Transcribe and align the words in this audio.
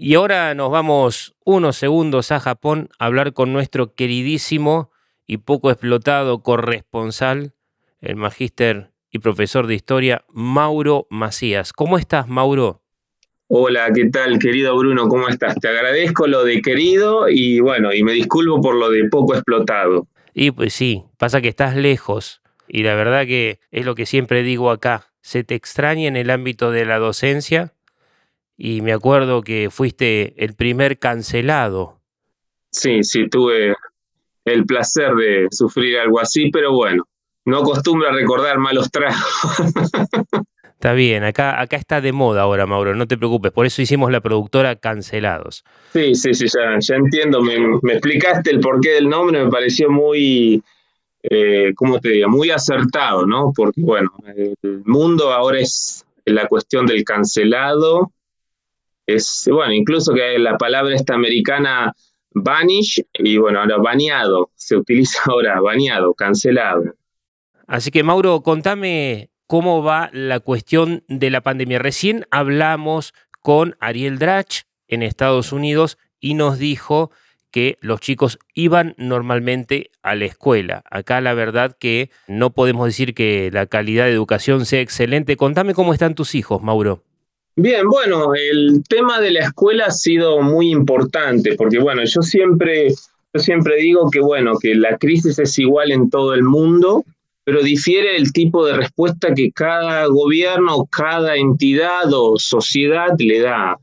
Y 0.00 0.14
ahora 0.14 0.54
nos 0.54 0.70
vamos 0.70 1.34
unos 1.44 1.76
segundos 1.76 2.30
a 2.30 2.38
Japón 2.38 2.88
a 3.00 3.06
hablar 3.06 3.32
con 3.32 3.52
nuestro 3.52 3.94
queridísimo 3.94 4.92
y 5.26 5.38
poco 5.38 5.72
explotado 5.72 6.44
corresponsal, 6.44 7.54
el 8.00 8.14
magíster 8.14 8.92
y 9.10 9.18
profesor 9.18 9.66
de 9.66 9.74
historia, 9.74 10.24
Mauro 10.28 11.08
Macías. 11.10 11.72
¿Cómo 11.72 11.98
estás, 11.98 12.28
Mauro? 12.28 12.80
Hola, 13.48 13.88
¿qué 13.92 14.08
tal, 14.08 14.38
querido 14.38 14.78
Bruno? 14.78 15.08
¿Cómo 15.08 15.28
estás? 15.28 15.56
Te 15.56 15.66
agradezco 15.66 16.28
lo 16.28 16.44
de 16.44 16.62
querido 16.62 17.28
y 17.28 17.58
bueno, 17.58 17.92
y 17.92 18.04
me 18.04 18.12
disculpo 18.12 18.60
por 18.60 18.76
lo 18.76 18.90
de 18.90 19.08
poco 19.08 19.34
explotado. 19.34 20.06
Y 20.32 20.52
pues 20.52 20.74
sí, 20.74 21.06
pasa 21.18 21.40
que 21.40 21.48
estás 21.48 21.74
lejos 21.74 22.40
y 22.68 22.84
la 22.84 22.94
verdad 22.94 23.26
que 23.26 23.58
es 23.72 23.84
lo 23.84 23.96
que 23.96 24.06
siempre 24.06 24.44
digo 24.44 24.70
acá, 24.70 25.08
se 25.22 25.42
te 25.42 25.56
extraña 25.56 26.06
en 26.06 26.16
el 26.16 26.30
ámbito 26.30 26.70
de 26.70 26.84
la 26.84 27.00
docencia 27.00 27.74
y 28.58 28.82
me 28.82 28.92
acuerdo 28.92 29.42
que 29.42 29.70
fuiste 29.70 30.34
el 30.44 30.54
primer 30.54 30.98
cancelado. 30.98 32.00
Sí, 32.72 33.04
sí, 33.04 33.28
tuve 33.30 33.76
el 34.44 34.66
placer 34.66 35.14
de 35.14 35.46
sufrir 35.50 35.98
algo 35.98 36.20
así, 36.20 36.50
pero 36.50 36.72
bueno, 36.72 37.06
no 37.44 37.58
acostumbro 37.58 38.08
a 38.08 38.12
recordar 38.12 38.58
malos 38.58 38.90
tragos. 38.90 39.16
Está 40.74 40.92
bien, 40.92 41.24
acá, 41.24 41.60
acá 41.60 41.76
está 41.76 42.00
de 42.00 42.12
moda 42.12 42.42
ahora, 42.42 42.64
Mauro, 42.64 42.94
no 42.94 43.08
te 43.08 43.18
preocupes, 43.18 43.50
por 43.50 43.66
eso 43.66 43.82
hicimos 43.82 44.12
la 44.12 44.20
productora 44.20 44.76
Cancelados. 44.76 45.64
Sí, 45.92 46.14
sí, 46.14 46.34
sí, 46.34 46.46
ya, 46.46 46.78
ya 46.78 46.94
entiendo, 46.94 47.42
me, 47.42 47.58
me, 47.82 47.94
explicaste 47.94 48.50
el 48.50 48.60
porqué 48.60 48.90
del 48.90 49.08
nombre, 49.08 49.44
me 49.44 49.50
pareció 49.50 49.90
muy, 49.90 50.62
eh, 51.24 51.72
¿cómo 51.74 51.98
te 51.98 52.10
digo? 52.10 52.28
Muy 52.28 52.50
acertado, 52.50 53.26
¿no? 53.26 53.52
Porque, 53.56 53.80
bueno, 53.80 54.12
el 54.36 54.54
mundo 54.84 55.32
ahora 55.32 55.58
es 55.58 56.06
la 56.24 56.46
cuestión 56.46 56.86
del 56.86 57.02
cancelado, 57.02 58.12
es, 59.08 59.48
bueno, 59.50 59.72
incluso 59.72 60.12
que 60.12 60.38
la 60.38 60.58
palabra 60.58 60.94
esta 60.94 61.14
americana 61.14 61.94
vanish 62.30 63.02
y 63.14 63.38
bueno, 63.38 63.60
ahora 63.60 63.78
baneado, 63.78 64.50
se 64.54 64.76
utiliza 64.76 65.20
ahora 65.26 65.60
baneado, 65.60 66.14
cancelado. 66.14 66.94
Así 67.66 67.90
que 67.90 68.02
Mauro, 68.02 68.42
contame 68.42 69.30
cómo 69.46 69.82
va 69.82 70.10
la 70.12 70.40
cuestión 70.40 71.04
de 71.08 71.30
la 71.30 71.40
pandemia. 71.40 71.78
Recién 71.78 72.26
hablamos 72.30 73.14
con 73.40 73.76
Ariel 73.80 74.18
Drach 74.18 74.62
en 74.88 75.02
Estados 75.02 75.52
Unidos 75.52 75.98
y 76.20 76.34
nos 76.34 76.58
dijo 76.58 77.10
que 77.50 77.78
los 77.80 78.00
chicos 78.00 78.38
iban 78.52 78.94
normalmente 78.98 79.90
a 80.02 80.14
la 80.14 80.26
escuela. 80.26 80.84
Acá 80.90 81.22
la 81.22 81.32
verdad 81.32 81.76
que 81.78 82.10
no 82.26 82.50
podemos 82.50 82.86
decir 82.86 83.14
que 83.14 83.50
la 83.52 83.64
calidad 83.64 84.04
de 84.04 84.12
educación 84.12 84.66
sea 84.66 84.82
excelente. 84.82 85.38
Contame 85.38 85.72
cómo 85.72 85.94
están 85.94 86.14
tus 86.14 86.34
hijos, 86.34 86.62
Mauro. 86.62 87.07
Bien, 87.60 87.88
bueno, 87.88 88.34
el 88.36 88.84
tema 88.88 89.20
de 89.20 89.32
la 89.32 89.40
escuela 89.40 89.86
ha 89.86 89.90
sido 89.90 90.40
muy 90.42 90.70
importante, 90.70 91.56
porque 91.56 91.80
bueno, 91.80 92.04
yo 92.04 92.22
siempre, 92.22 92.90
yo 92.90 93.40
siempre 93.40 93.78
digo 93.78 94.08
que 94.12 94.20
bueno, 94.20 94.52
que 94.62 94.76
la 94.76 94.96
crisis 94.96 95.40
es 95.40 95.58
igual 95.58 95.90
en 95.90 96.08
todo 96.08 96.34
el 96.34 96.44
mundo, 96.44 97.04
pero 97.42 97.60
difiere 97.60 98.16
el 98.16 98.32
tipo 98.32 98.64
de 98.64 98.76
respuesta 98.76 99.34
que 99.34 99.50
cada 99.50 100.06
gobierno, 100.06 100.86
cada 100.88 101.34
entidad 101.34 102.04
o 102.12 102.38
sociedad 102.38 103.08
le 103.18 103.40
da. 103.40 103.76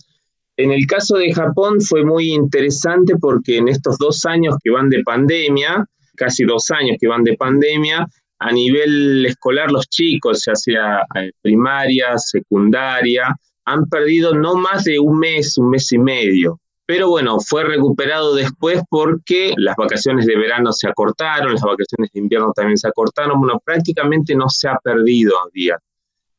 En 0.56 0.72
el 0.72 0.88
caso 0.88 1.18
de 1.18 1.34
Japón 1.34 1.82
fue 1.82 2.06
muy 2.06 2.32
interesante 2.32 3.18
porque 3.20 3.58
en 3.58 3.68
estos 3.68 3.98
dos 3.98 4.24
años 4.24 4.56
que 4.64 4.72
van 4.72 4.90
de 4.90 5.04
pandemia, 5.04 5.86
casi 6.16 6.46
dos 6.46 6.72
años 6.72 6.96
que 6.98 7.10
van 7.10 7.26
de 7.26 7.36
pandemia, 7.36 8.08
a 8.40 8.52
nivel 8.54 9.26
escolar 9.26 9.70
los 9.70 9.90
chicos, 9.90 10.46
ya 10.46 10.56
sea 10.56 11.02
eh, 11.16 11.34
primaria, 11.42 12.18
secundaria, 12.18 13.36
han 13.66 13.90
perdido 13.90 14.34
no 14.34 14.56
más 14.56 14.84
de 14.84 15.00
un 15.00 15.20
mes, 15.20 15.58
un 15.58 15.70
mes 15.70 15.92
y 15.92 15.98
medio. 15.98 16.60
Pero 16.88 17.10
bueno, 17.10 17.40
fue 17.40 17.64
recuperado 17.64 18.36
después 18.36 18.84
porque 18.90 19.54
las 19.58 19.76
vacaciones 19.76 20.28
de 20.28 20.38
verano 20.38 20.72
se 20.72 20.88
acortaron, 20.88 21.54
las 21.54 21.64
vacaciones 21.64 22.12
de 22.14 22.20
invierno 22.20 22.54
también 22.56 22.78
se 22.78 22.88
acortaron. 22.88 23.40
Bueno, 23.40 23.60
prácticamente 23.64 24.36
no 24.36 24.48
se 24.50 24.68
ha 24.68 24.78
perdido 24.78 25.34
día. 25.52 25.80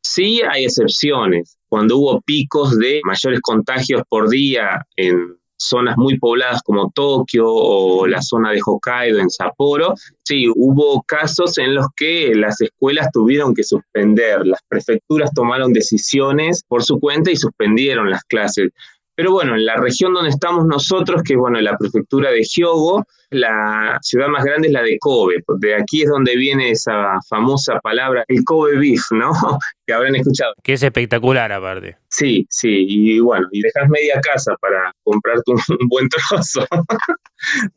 Sí 0.02 0.40
hay 0.48 0.64
excepciones. 0.64 1.58
Cuando 1.68 1.96
hubo 1.96 2.20
picos 2.20 2.78
de 2.78 3.00
mayores 3.04 3.40
contagios 3.40 4.02
por 4.08 4.28
día 4.28 4.86
en 4.94 5.35
zonas 5.56 5.96
muy 5.96 6.18
pobladas 6.18 6.62
como 6.62 6.90
Tokio 6.90 7.46
o 7.48 8.06
la 8.06 8.22
zona 8.22 8.50
de 8.50 8.60
Hokkaido 8.64 9.18
en 9.18 9.30
Sapporo, 9.30 9.94
sí, 10.22 10.46
hubo 10.54 11.02
casos 11.02 11.58
en 11.58 11.74
los 11.74 11.86
que 11.96 12.34
las 12.34 12.60
escuelas 12.60 13.08
tuvieron 13.12 13.54
que 13.54 13.64
suspender, 13.64 14.46
las 14.46 14.60
prefecturas 14.68 15.32
tomaron 15.34 15.72
decisiones 15.72 16.62
por 16.66 16.84
su 16.84 17.00
cuenta 17.00 17.30
y 17.30 17.36
suspendieron 17.36 18.10
las 18.10 18.24
clases. 18.24 18.70
Pero 19.16 19.32
bueno, 19.32 19.54
en 19.54 19.64
la 19.64 19.76
región 19.76 20.12
donde 20.12 20.28
estamos 20.28 20.66
nosotros, 20.66 21.22
que 21.22 21.32
es 21.32 21.38
bueno, 21.38 21.58
la 21.60 21.76
prefectura 21.76 22.30
de 22.30 22.42
Hyogo, 22.42 23.04
la 23.30 23.98
ciudad 24.02 24.28
más 24.28 24.44
grande 24.44 24.68
es 24.68 24.74
la 24.74 24.82
de 24.82 24.98
Kobe. 24.98 25.42
De 25.58 25.74
aquí 25.74 26.02
es 26.02 26.10
donde 26.10 26.36
viene 26.36 26.70
esa 26.70 27.18
famosa 27.28 27.80
palabra, 27.80 28.24
el 28.28 28.44
Kobe 28.44 28.78
beef, 28.78 29.10
¿no? 29.12 29.32
que 29.86 29.94
habrán 29.94 30.16
escuchado. 30.16 30.52
Que 30.62 30.74
es 30.74 30.82
espectacular 30.82 31.50
aparte. 31.50 31.96
Sí, 32.08 32.46
sí, 32.50 32.84
y 32.86 33.18
bueno, 33.20 33.48
y 33.52 33.62
dejas 33.62 33.88
media 33.88 34.20
casa 34.20 34.54
para 34.60 34.92
comprarte 35.02 35.50
un, 35.50 35.60
un 35.80 35.88
buen 35.88 36.08
trozo. 36.08 36.66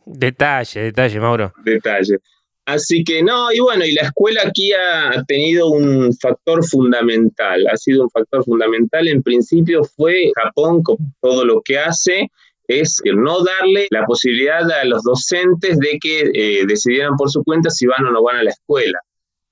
detalle, 0.05 0.81
detalle, 0.81 1.19
Mauro. 1.21 1.53
Detalle. 1.63 2.19
Así 2.69 3.03
que 3.03 3.23
no, 3.23 3.51
y 3.51 3.59
bueno, 3.59 3.83
y 3.83 3.93
la 3.93 4.03
escuela 4.03 4.43
aquí 4.45 4.71
ha 4.73 5.23
tenido 5.23 5.69
un 5.69 6.15
factor 6.15 6.63
fundamental, 6.63 7.65
ha 7.67 7.75
sido 7.75 8.03
un 8.03 8.11
factor 8.11 8.43
fundamental. 8.43 9.07
En 9.07 9.23
principio 9.23 9.83
fue 9.83 10.31
Japón, 10.35 10.83
con 10.83 10.97
todo 11.19 11.45
lo 11.45 11.63
que 11.63 11.79
hace, 11.79 12.29
es 12.67 13.01
no 13.05 13.43
darle 13.43 13.87
la 13.89 14.05
posibilidad 14.05 14.69
a 14.69 14.85
los 14.85 15.01
docentes 15.01 15.79
de 15.79 15.97
que 15.99 16.29
eh, 16.31 16.65
decidieran 16.67 17.15
por 17.17 17.31
su 17.31 17.43
cuenta 17.43 17.71
si 17.71 17.87
van 17.87 18.05
o 18.05 18.11
no 18.11 18.21
van 18.21 18.35
a 18.35 18.43
la 18.43 18.51
escuela. 18.51 18.99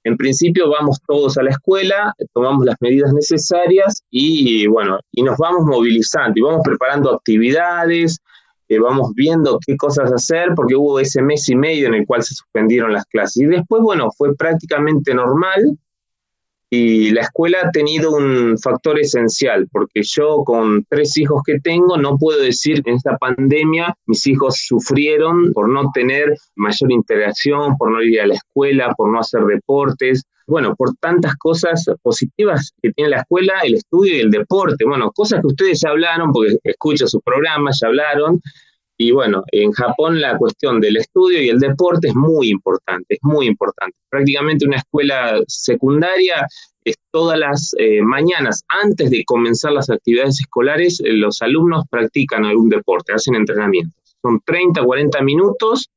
En 0.04 0.16
principio 0.16 0.70
vamos 0.70 1.00
todos 1.08 1.40
a 1.40 1.44
la 1.44 1.50
escuela, 1.50 2.14
tomamos 2.36 2.66
las 2.66 2.76
medidas 2.82 3.12
necesarias 3.14 4.04
y 4.12 4.68
bueno, 4.68 5.00
y 5.12 5.24
nos 5.24 5.38
vamos 5.40 5.66
movilizando 5.66 6.34
y 6.36 6.42
vamos 6.42 6.62
preparando 6.64 7.16
actividades, 7.16 8.20
vamos 8.80 9.14
viendo 9.16 9.60
qué 9.66 9.78
cosas 9.78 10.12
hacer, 10.12 10.50
porque 10.56 10.76
hubo 10.76 11.00
ese 11.00 11.22
mes 11.22 11.48
y 11.50 11.56
medio 11.56 11.88
en 11.88 11.96
el 11.96 12.06
cual 12.06 12.24
se 12.24 12.36
suspendieron 12.36 12.92
las 12.92 13.06
clases. 13.06 13.38
Y 13.38 13.46
después, 13.46 13.82
bueno, 13.82 14.10
fue 14.18 14.36
prácticamente 14.36 15.14
normal 15.14 15.78
y 16.70 17.12
la 17.12 17.22
escuela 17.22 17.60
ha 17.64 17.72
tenido 17.72 18.12
un 18.12 18.58
factor 18.58 19.00
esencial, 19.00 19.68
porque 19.72 20.02
yo 20.04 20.44
con 20.44 20.86
tres 20.90 21.18
hijos 21.18 21.42
que 21.46 21.60
tengo 21.60 21.98
no 21.98 22.18
puedo 22.18 22.42
decir 22.42 22.84
que 22.84 22.90
en 22.92 22.98
esta 22.98 23.18
pandemia 23.18 23.96
mis 24.06 24.28
hijos 24.28 24.66
sufrieron 24.68 25.54
por 25.54 25.70
no 25.70 25.92
tener 25.94 26.36
mayor 26.56 26.92
interacción, 26.92 27.78
por 27.78 27.92
no 27.92 28.02
ir 28.02 28.20
a 28.20 28.28
la 28.28 28.36
escuela, 28.36 28.94
por 28.98 29.12
no 29.12 29.20
hacer 29.20 29.44
deportes, 29.46 30.24
bueno, 30.48 30.76
por 30.76 30.96
tantas 30.96 31.36
cosas 31.36 31.86
positivas 32.02 32.72
que 32.82 32.92
tiene 32.94 33.12
la 33.12 33.18
escuela, 33.18 33.60
el 33.64 33.76
estudio 33.76 34.16
y 34.16 34.22
el 34.22 34.32
deporte. 34.32 34.86
Bueno, 34.86 35.12
cosas 35.12 35.42
que 35.42 35.48
ustedes 35.48 35.82
ya 35.82 35.90
hablaron, 35.90 36.32
porque 36.32 36.58
escucho 36.64 37.06
sus 37.06 37.22
programas, 37.22 37.80
ya 37.82 37.88
hablaron. 37.88 38.42
Y 38.98 39.12
bueno, 39.12 39.44
en 39.52 39.72
Japón 39.72 40.20
la 40.20 40.38
cuestión 40.38 40.80
del 40.82 40.98
estudio 40.98 41.42
y 41.42 41.50
el 41.50 41.60
deporte 41.60 42.08
es 42.08 42.16
muy 42.16 42.50
importante, 42.50 43.06
es 43.16 43.20
muy 43.22 43.46
importante. 43.46 43.96
Prácticamente 44.10 44.66
una 44.66 44.78
escuela 44.78 45.40
secundaria 45.48 46.48
es 46.84 46.96
todas 47.12 47.38
las 47.38 47.76
eh, 47.78 48.02
mañanas, 48.02 48.64
antes 48.70 49.12
de 49.12 49.24
comenzar 49.26 49.74
las 49.74 49.90
actividades 49.90 50.40
escolares, 50.40 51.00
eh, 51.02 51.14
los 51.14 51.42
alumnos 51.42 51.86
practican 51.90 52.46
algún 52.46 52.70
deporte, 52.70 53.14
hacen 53.14 53.36
entrenamientos. 53.36 53.94
Son 54.22 54.42
30, 54.46 54.84
40 54.84 55.22
minutos 55.22 55.90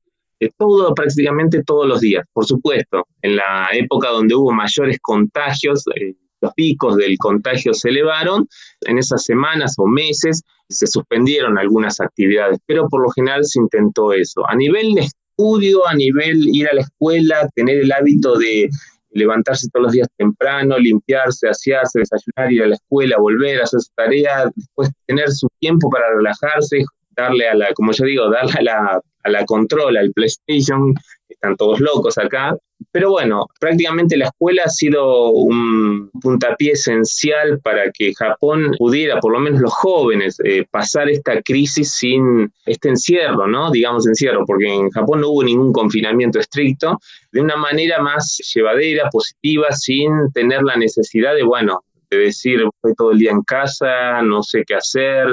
todo, 0.56 0.94
prácticamente 0.94 1.62
todos 1.64 1.86
los 1.86 2.00
días. 2.00 2.24
Por 2.32 2.46
supuesto, 2.46 3.06
en 3.22 3.36
la 3.36 3.68
época 3.72 4.08
donde 4.08 4.34
hubo 4.34 4.52
mayores 4.52 4.98
contagios, 5.00 5.84
eh, 5.94 6.14
los 6.40 6.52
picos 6.54 6.96
del 6.96 7.16
contagio 7.18 7.74
se 7.74 7.90
elevaron, 7.90 8.48
en 8.82 8.98
esas 8.98 9.24
semanas 9.24 9.74
o 9.78 9.86
meses 9.86 10.42
se 10.68 10.86
suspendieron 10.86 11.58
algunas 11.58 12.00
actividades, 12.00 12.58
pero 12.66 12.88
por 12.88 13.02
lo 13.02 13.10
general 13.10 13.44
se 13.44 13.60
intentó 13.60 14.12
eso. 14.12 14.48
A 14.48 14.54
nivel 14.54 14.94
de 14.94 15.02
estudio, 15.02 15.86
a 15.86 15.94
nivel 15.94 16.48
ir 16.54 16.68
a 16.68 16.74
la 16.74 16.82
escuela, 16.82 17.48
tener 17.54 17.80
el 17.80 17.92
hábito 17.92 18.38
de 18.38 18.68
levantarse 19.12 19.68
todos 19.72 19.84
los 19.84 19.92
días 19.92 20.08
temprano, 20.16 20.78
limpiarse, 20.78 21.48
asearse, 21.48 21.98
desayunar, 22.00 22.52
ir 22.52 22.62
a 22.62 22.68
la 22.68 22.74
escuela, 22.76 23.18
volver 23.18 23.60
a 23.60 23.64
hacer 23.64 23.80
su 23.80 23.90
tarea, 23.96 24.50
después 24.54 24.90
tener 25.06 25.30
su 25.32 25.48
tiempo 25.58 25.90
para 25.90 26.14
relajarse, 26.14 26.84
darle 27.16 27.48
a 27.48 27.54
la, 27.54 27.72
como 27.74 27.92
yo 27.92 28.04
digo, 28.04 28.30
darle 28.30 28.52
a 28.58 28.62
la, 28.62 29.00
a 29.22 29.30
la 29.30 29.44
control, 29.44 29.96
al 29.96 30.12
PlayStation, 30.12 30.94
están 31.28 31.56
todos 31.56 31.80
locos 31.80 32.18
acá. 32.18 32.56
Pero 32.92 33.10
bueno, 33.10 33.46
prácticamente 33.60 34.16
la 34.16 34.26
escuela 34.26 34.62
ha 34.64 34.68
sido 34.68 35.30
un 35.30 36.10
puntapié 36.20 36.72
esencial 36.72 37.60
para 37.60 37.90
que 37.92 38.14
Japón 38.14 38.74
pudiera, 38.78 39.20
por 39.20 39.32
lo 39.32 39.38
menos 39.38 39.60
los 39.60 39.72
jóvenes, 39.72 40.38
eh, 40.44 40.64
pasar 40.70 41.08
esta 41.10 41.40
crisis 41.42 41.92
sin 41.92 42.50
este 42.64 42.88
encierro, 42.88 43.46
¿no? 43.46 43.70
Digamos 43.70 44.06
encierro, 44.06 44.44
porque 44.46 44.66
en 44.66 44.90
Japón 44.90 45.20
no 45.20 45.28
hubo 45.28 45.44
ningún 45.44 45.72
confinamiento 45.72 46.40
estricto, 46.40 46.98
de 47.32 47.40
una 47.40 47.56
manera 47.56 48.00
más 48.00 48.38
llevadera, 48.54 49.08
positiva, 49.10 49.70
sin 49.72 50.32
tener 50.32 50.62
la 50.62 50.76
necesidad 50.76 51.34
de, 51.34 51.42
bueno, 51.42 51.84
de 52.10 52.16
decir, 52.16 52.60
estoy 52.60 52.94
todo 52.94 53.12
el 53.12 53.18
día 53.18 53.30
en 53.30 53.42
casa, 53.42 54.22
no 54.22 54.42
sé 54.42 54.64
qué 54.66 54.74
hacer, 54.74 55.28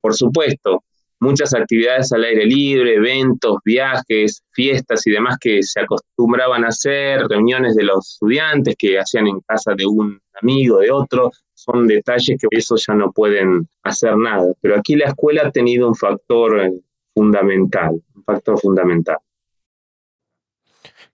por 0.00 0.14
supuesto, 0.14 0.84
muchas 1.24 1.54
actividades 1.54 2.12
al 2.12 2.24
aire 2.24 2.44
libre, 2.46 2.94
eventos, 2.94 3.56
viajes, 3.64 4.42
fiestas 4.52 5.06
y 5.06 5.10
demás 5.10 5.36
que 5.40 5.62
se 5.62 5.80
acostumbraban 5.80 6.64
a 6.64 6.68
hacer, 6.68 7.22
reuniones 7.28 7.74
de 7.74 7.84
los 7.84 8.12
estudiantes 8.12 8.76
que 8.78 8.98
hacían 8.98 9.26
en 9.26 9.40
casa 9.40 9.74
de 9.74 9.86
un 9.86 10.20
amigo, 10.40 10.78
de 10.78 10.90
otro, 10.90 11.32
son 11.54 11.86
detalles 11.86 12.38
que 12.40 12.46
eso 12.50 12.76
ya 12.76 12.94
no 12.94 13.10
pueden 13.10 13.66
hacer 13.82 14.16
nada. 14.16 14.52
Pero 14.60 14.76
aquí 14.78 14.96
la 14.96 15.06
escuela 15.06 15.42
ha 15.46 15.50
tenido 15.50 15.88
un 15.88 15.94
factor 15.94 16.60
eh, 16.60 16.72
fundamental, 17.14 18.02
un 18.14 18.24
factor 18.24 18.60
fundamental. 18.60 19.18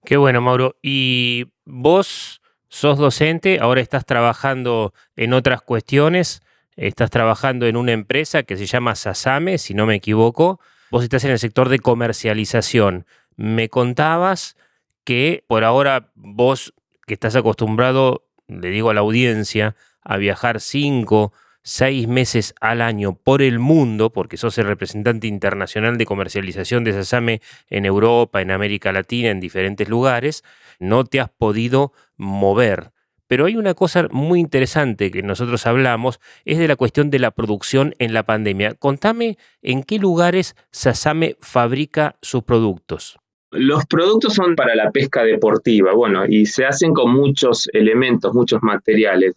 Qué 0.04 0.16
bueno, 0.16 0.40
Mauro. 0.40 0.76
Y 0.82 1.46
vos 1.64 2.40
sos 2.68 2.98
docente, 2.98 3.58
ahora 3.60 3.80
estás 3.80 4.06
trabajando 4.06 4.92
en 5.16 5.34
otras 5.34 5.60
cuestiones, 5.62 6.42
estás 6.80 7.10
trabajando 7.10 7.66
en 7.66 7.76
una 7.76 7.92
empresa 7.92 8.42
que 8.42 8.56
se 8.56 8.66
llama 8.66 8.94
Sasame, 8.94 9.58
si 9.58 9.74
no 9.74 9.86
me 9.86 9.96
equivoco. 9.96 10.60
Vos 10.90 11.04
estás 11.04 11.24
en 11.24 11.30
el 11.30 11.38
sector 11.38 11.68
de 11.68 11.78
comercialización. 11.78 13.06
Me 13.36 13.68
contabas 13.68 14.56
que 15.04 15.44
por 15.46 15.62
ahora 15.64 16.10
vos, 16.14 16.72
que 17.06 17.14
estás 17.14 17.36
acostumbrado, 17.36 18.24
le 18.48 18.70
digo 18.70 18.90
a 18.90 18.94
la 18.94 19.00
audiencia, 19.00 19.76
a 20.02 20.16
viajar 20.16 20.60
cinco, 20.60 21.32
seis 21.62 22.08
meses 22.08 22.54
al 22.60 22.80
año 22.80 23.14
por 23.14 23.42
el 23.42 23.58
mundo, 23.58 24.10
porque 24.10 24.38
sos 24.38 24.56
el 24.56 24.66
representante 24.66 25.26
internacional 25.26 25.98
de 25.98 26.06
comercialización 26.06 26.82
de 26.84 26.94
Sasame 26.94 27.42
en 27.68 27.84
Europa, 27.84 28.40
en 28.40 28.50
América 28.50 28.90
Latina, 28.90 29.28
en 29.28 29.40
diferentes 29.40 29.86
lugares, 29.86 30.44
no 30.78 31.04
te 31.04 31.20
has 31.20 31.28
podido 31.28 31.92
mover. 32.16 32.92
Pero 33.30 33.46
hay 33.46 33.56
una 33.56 33.74
cosa 33.74 34.08
muy 34.10 34.40
interesante 34.40 35.12
que 35.12 35.22
nosotros 35.22 35.64
hablamos, 35.64 36.18
es 36.44 36.58
de 36.58 36.66
la 36.66 36.74
cuestión 36.74 37.10
de 37.10 37.20
la 37.20 37.30
producción 37.30 37.94
en 38.00 38.12
la 38.12 38.24
pandemia. 38.24 38.74
Contame 38.74 39.38
en 39.62 39.84
qué 39.84 40.00
lugares 40.00 40.56
Sasame 40.72 41.36
fabrica 41.38 42.16
sus 42.22 42.42
productos. 42.42 43.20
Los 43.52 43.86
productos 43.86 44.34
son 44.34 44.56
para 44.56 44.74
la 44.74 44.90
pesca 44.90 45.22
deportiva, 45.22 45.94
bueno, 45.94 46.24
y 46.26 46.44
se 46.46 46.64
hacen 46.64 46.92
con 46.92 47.12
muchos 47.12 47.68
elementos, 47.72 48.34
muchos 48.34 48.64
materiales. 48.64 49.36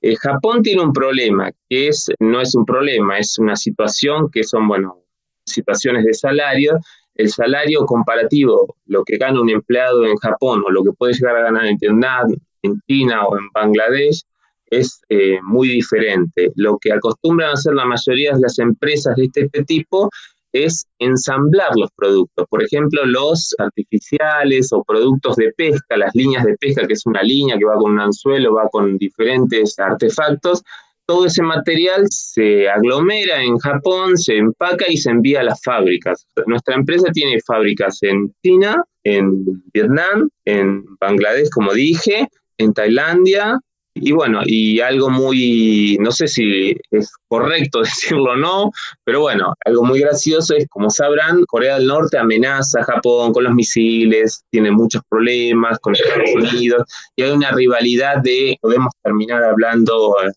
Eh, 0.00 0.16
Japón 0.16 0.62
tiene 0.62 0.80
un 0.80 0.94
problema, 0.94 1.50
que 1.68 1.88
es, 1.88 2.10
no 2.20 2.40
es 2.40 2.54
un 2.54 2.64
problema, 2.64 3.18
es 3.18 3.38
una 3.38 3.56
situación 3.56 4.30
que 4.30 4.42
son, 4.42 4.66
bueno, 4.66 5.02
situaciones 5.44 6.06
de 6.06 6.14
salario. 6.14 6.78
El 7.14 7.28
salario 7.28 7.84
comparativo, 7.84 8.78
lo 8.86 9.04
que 9.04 9.18
gana 9.18 9.38
un 9.38 9.50
empleado 9.50 10.06
en 10.06 10.16
Japón 10.16 10.62
o 10.66 10.70
lo 10.70 10.82
que 10.82 10.92
puede 10.92 11.12
llegar 11.12 11.36
a 11.36 11.42
ganar 11.42 11.66
en 11.66 11.76
Vietnam, 11.76 12.34
en 12.64 12.80
China 12.88 13.26
o 13.26 13.38
en 13.38 13.48
Bangladesh, 13.54 14.22
es 14.66 15.00
eh, 15.08 15.38
muy 15.42 15.68
diferente. 15.68 16.50
Lo 16.56 16.78
que 16.78 16.92
acostumbran 16.92 17.52
hacer 17.52 17.74
la 17.74 17.84
mayoría 17.84 18.32
de 18.32 18.40
las 18.40 18.58
empresas 18.58 19.14
de 19.16 19.30
este 19.32 19.64
tipo 19.64 20.10
es 20.52 20.86
ensamblar 20.98 21.70
los 21.76 21.90
productos. 21.96 22.46
Por 22.48 22.62
ejemplo, 22.62 23.04
los 23.04 23.54
artificiales 23.58 24.72
o 24.72 24.84
productos 24.84 25.36
de 25.36 25.52
pesca, 25.52 25.96
las 25.96 26.14
líneas 26.14 26.44
de 26.44 26.56
pesca, 26.56 26.86
que 26.86 26.92
es 26.94 27.04
una 27.06 27.22
línea 27.22 27.58
que 27.58 27.64
va 27.64 27.74
con 27.74 27.92
un 27.92 28.00
anzuelo, 28.00 28.54
va 28.54 28.68
con 28.70 28.96
diferentes 28.96 29.78
artefactos. 29.78 30.62
Todo 31.06 31.26
ese 31.26 31.42
material 31.42 32.06
se 32.08 32.68
aglomera 32.68 33.42
en 33.42 33.58
Japón, 33.58 34.16
se 34.16 34.38
empaca 34.38 34.86
y 34.88 34.96
se 34.96 35.10
envía 35.10 35.40
a 35.40 35.44
las 35.44 35.60
fábricas. 35.62 36.26
Nuestra 36.46 36.76
empresa 36.76 37.10
tiene 37.12 37.40
fábricas 37.44 37.98
en 38.02 38.32
China, 38.42 38.82
en 39.02 39.44
Vietnam, 39.72 40.30
en 40.46 40.84
Bangladesh, 41.00 41.50
como 41.50 41.74
dije, 41.74 42.28
en 42.58 42.72
Tailandia, 42.72 43.60
y 43.96 44.10
bueno, 44.10 44.40
y 44.44 44.80
algo 44.80 45.08
muy, 45.08 45.96
no 46.00 46.10
sé 46.10 46.26
si 46.26 46.76
es 46.90 47.12
correcto 47.28 47.80
decirlo 47.82 48.32
o 48.32 48.36
no, 48.36 48.72
pero 49.04 49.20
bueno, 49.20 49.54
algo 49.64 49.84
muy 49.84 50.00
gracioso 50.00 50.54
es, 50.56 50.66
como 50.68 50.90
sabrán, 50.90 51.44
Corea 51.46 51.76
del 51.76 51.86
Norte 51.86 52.18
amenaza 52.18 52.80
a 52.80 52.84
Japón 52.84 53.32
con 53.32 53.44
los 53.44 53.54
misiles, 53.54 54.44
tiene 54.50 54.72
muchos 54.72 55.02
problemas 55.08 55.78
con 55.78 55.94
Estados 55.94 56.34
Unidos, 56.34 56.82
y 57.14 57.22
hay 57.22 57.30
una 57.30 57.52
rivalidad 57.52 58.16
de, 58.22 58.58
podemos 58.60 58.92
terminar 59.02 59.44
hablando 59.44 60.16
eh, 60.24 60.32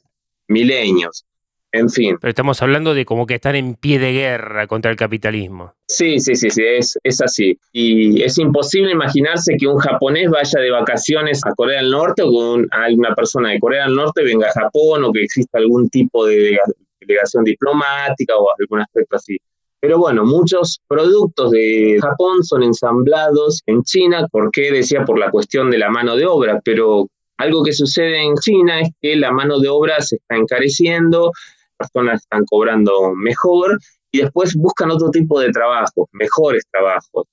milenios. 0.48 1.26
En 1.72 1.90
fin. 1.90 2.18
Pero 2.20 2.30
estamos 2.30 2.62
hablando 2.62 2.94
de 2.94 3.06
como 3.06 3.26
que 3.28 3.36
están 3.36 3.56
en 3.56 3.76
pie 3.76 4.00
de 4.00 4.14
guerra 4.14 4.68
contra 4.68 4.90
el 4.90 4.98
capitalismo. 4.98 5.74
Sí, 5.88 6.20
sí, 6.20 6.36
sí, 6.36 6.50
sí, 6.50 6.64
es, 6.66 6.98
es 7.04 7.22
así. 7.22 7.58
Y 7.74 8.22
es 8.22 8.38
imposible 8.38 8.92
imaginarse 8.92 9.56
que 9.58 9.68
un 9.68 9.78
japonés 9.78 10.30
vaya 10.30 10.60
de 10.60 10.72
vacaciones 10.72 11.42
a 11.46 11.54
Corea 11.54 11.82
del 11.82 11.92
Norte 11.92 12.24
o 12.26 12.58
que 12.58 12.68
alguna 12.72 13.14
persona 13.14 13.50
de 13.50 13.60
Corea 13.60 13.86
del 13.86 13.96
Norte 13.96 14.24
venga 14.24 14.48
a 14.48 14.62
Japón 14.62 15.04
o 15.04 15.12
que 15.12 15.24
exista 15.24 15.58
algún 15.58 15.90
tipo 15.90 16.26
de 16.26 16.58
delegación 17.02 17.44
diplomática 17.44 18.36
o 18.38 18.48
algún 18.60 18.82
aspecto 18.82 19.18
así. 19.18 19.38
Pero 19.80 20.00
bueno, 20.00 20.26
muchos 20.26 20.82
productos 20.88 21.52
de 21.52 22.00
Japón 22.02 22.44
son 22.44 22.64
ensamblados 22.64 23.62
en 23.68 23.84
China, 23.84 24.28
¿por 24.32 24.50
qué? 24.52 24.72
Decía 24.72 25.06
por 25.06 25.20
la 25.20 25.30
cuestión 25.30 25.70
de 25.70 25.78
la 25.78 25.90
mano 25.90 26.16
de 26.16 26.26
obra, 26.26 26.60
pero 26.64 27.08
algo 27.38 27.64
que 27.64 27.74
sucede 27.74 28.24
en 28.24 28.36
China 28.36 28.82
es 28.82 28.90
que 29.00 29.16
la 29.16 29.32
mano 29.32 29.60
de 29.60 29.70
obra 29.70 30.02
se 30.02 30.16
está 30.16 30.36
encareciendo, 30.36 31.32
personas 31.78 32.22
están 32.22 32.44
cobrando 32.46 33.14
mejor 33.16 33.80
y 34.12 34.20
después 34.20 34.56
buscan 34.56 34.92
otro 34.92 35.10
tipo 35.10 35.40
de 35.40 35.52
trabajos, 35.52 36.08
mejores 36.12 36.66
trabajos. 36.72 37.28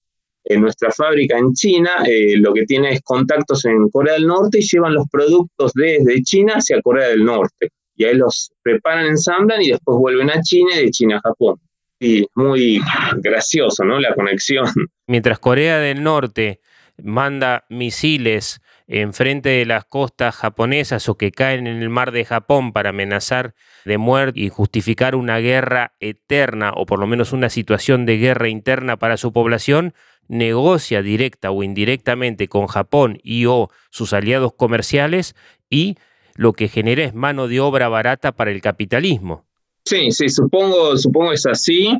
En 0.44 0.60
nuestra 0.60 0.90
fábrica 0.90 1.38
en 1.38 1.54
China 1.54 1.90
eh, 2.06 2.36
lo 2.36 2.52
que 2.52 2.66
tiene 2.66 2.92
es 2.92 3.00
contactos 3.02 3.64
en 3.64 3.88
Corea 3.88 4.14
del 4.14 4.26
Norte 4.26 4.58
y 4.58 4.62
llevan 4.62 4.94
los 4.94 5.08
productos 5.10 5.72
desde 5.74 6.22
China 6.22 6.54
hacia 6.56 6.82
Corea 6.82 7.08
del 7.08 7.24
Norte. 7.24 7.70
Y 7.96 8.04
ahí 8.04 8.14
los 8.14 8.52
preparan, 8.62 9.06
ensamblan 9.06 9.62
y 9.62 9.70
después 9.70 9.96
vuelven 9.98 10.30
a 10.30 10.42
China 10.42 10.70
y 10.76 10.84
de 10.84 10.90
China 10.90 11.16
a 11.16 11.28
Japón. 11.28 11.60
Y 11.98 12.26
muy 12.34 12.80
gracioso, 13.18 13.84
¿no? 13.84 13.98
La 13.98 14.14
conexión. 14.14 14.66
Mientras 15.06 15.38
Corea 15.38 15.78
del 15.78 16.02
Norte 16.02 16.60
manda 17.02 17.64
misiles 17.70 18.60
enfrente 18.86 19.48
de 19.48 19.66
las 19.66 19.84
costas 19.84 20.34
japonesas 20.34 21.08
o 21.08 21.16
que 21.16 21.32
caen 21.32 21.66
en 21.66 21.82
el 21.82 21.88
mar 21.88 22.12
de 22.12 22.24
Japón 22.24 22.72
para 22.72 22.90
amenazar 22.90 23.54
de 23.84 23.98
muerte 23.98 24.40
y 24.40 24.48
justificar 24.48 25.14
una 25.14 25.38
guerra 25.38 25.94
eterna 26.00 26.72
o 26.74 26.86
por 26.86 26.98
lo 26.98 27.06
menos 27.06 27.32
una 27.32 27.48
situación 27.48 28.06
de 28.06 28.18
guerra 28.18 28.48
interna 28.48 28.98
para 28.98 29.16
su 29.16 29.32
población, 29.32 29.94
negocia 30.28 31.02
directa 31.02 31.50
o 31.50 31.62
indirectamente 31.62 32.48
con 32.48 32.66
Japón 32.66 33.18
y 33.22 33.46
o 33.46 33.70
sus 33.90 34.12
aliados 34.12 34.52
comerciales 34.54 35.34
y 35.70 35.96
lo 36.34 36.52
que 36.52 36.68
genera 36.68 37.04
es 37.04 37.14
mano 37.14 37.48
de 37.48 37.60
obra 37.60 37.88
barata 37.88 38.32
para 38.32 38.50
el 38.50 38.60
capitalismo. 38.60 39.44
Sí, 39.84 40.10
sí, 40.10 40.28
supongo, 40.28 40.96
supongo 40.96 41.32
es 41.32 41.46
así. 41.46 41.98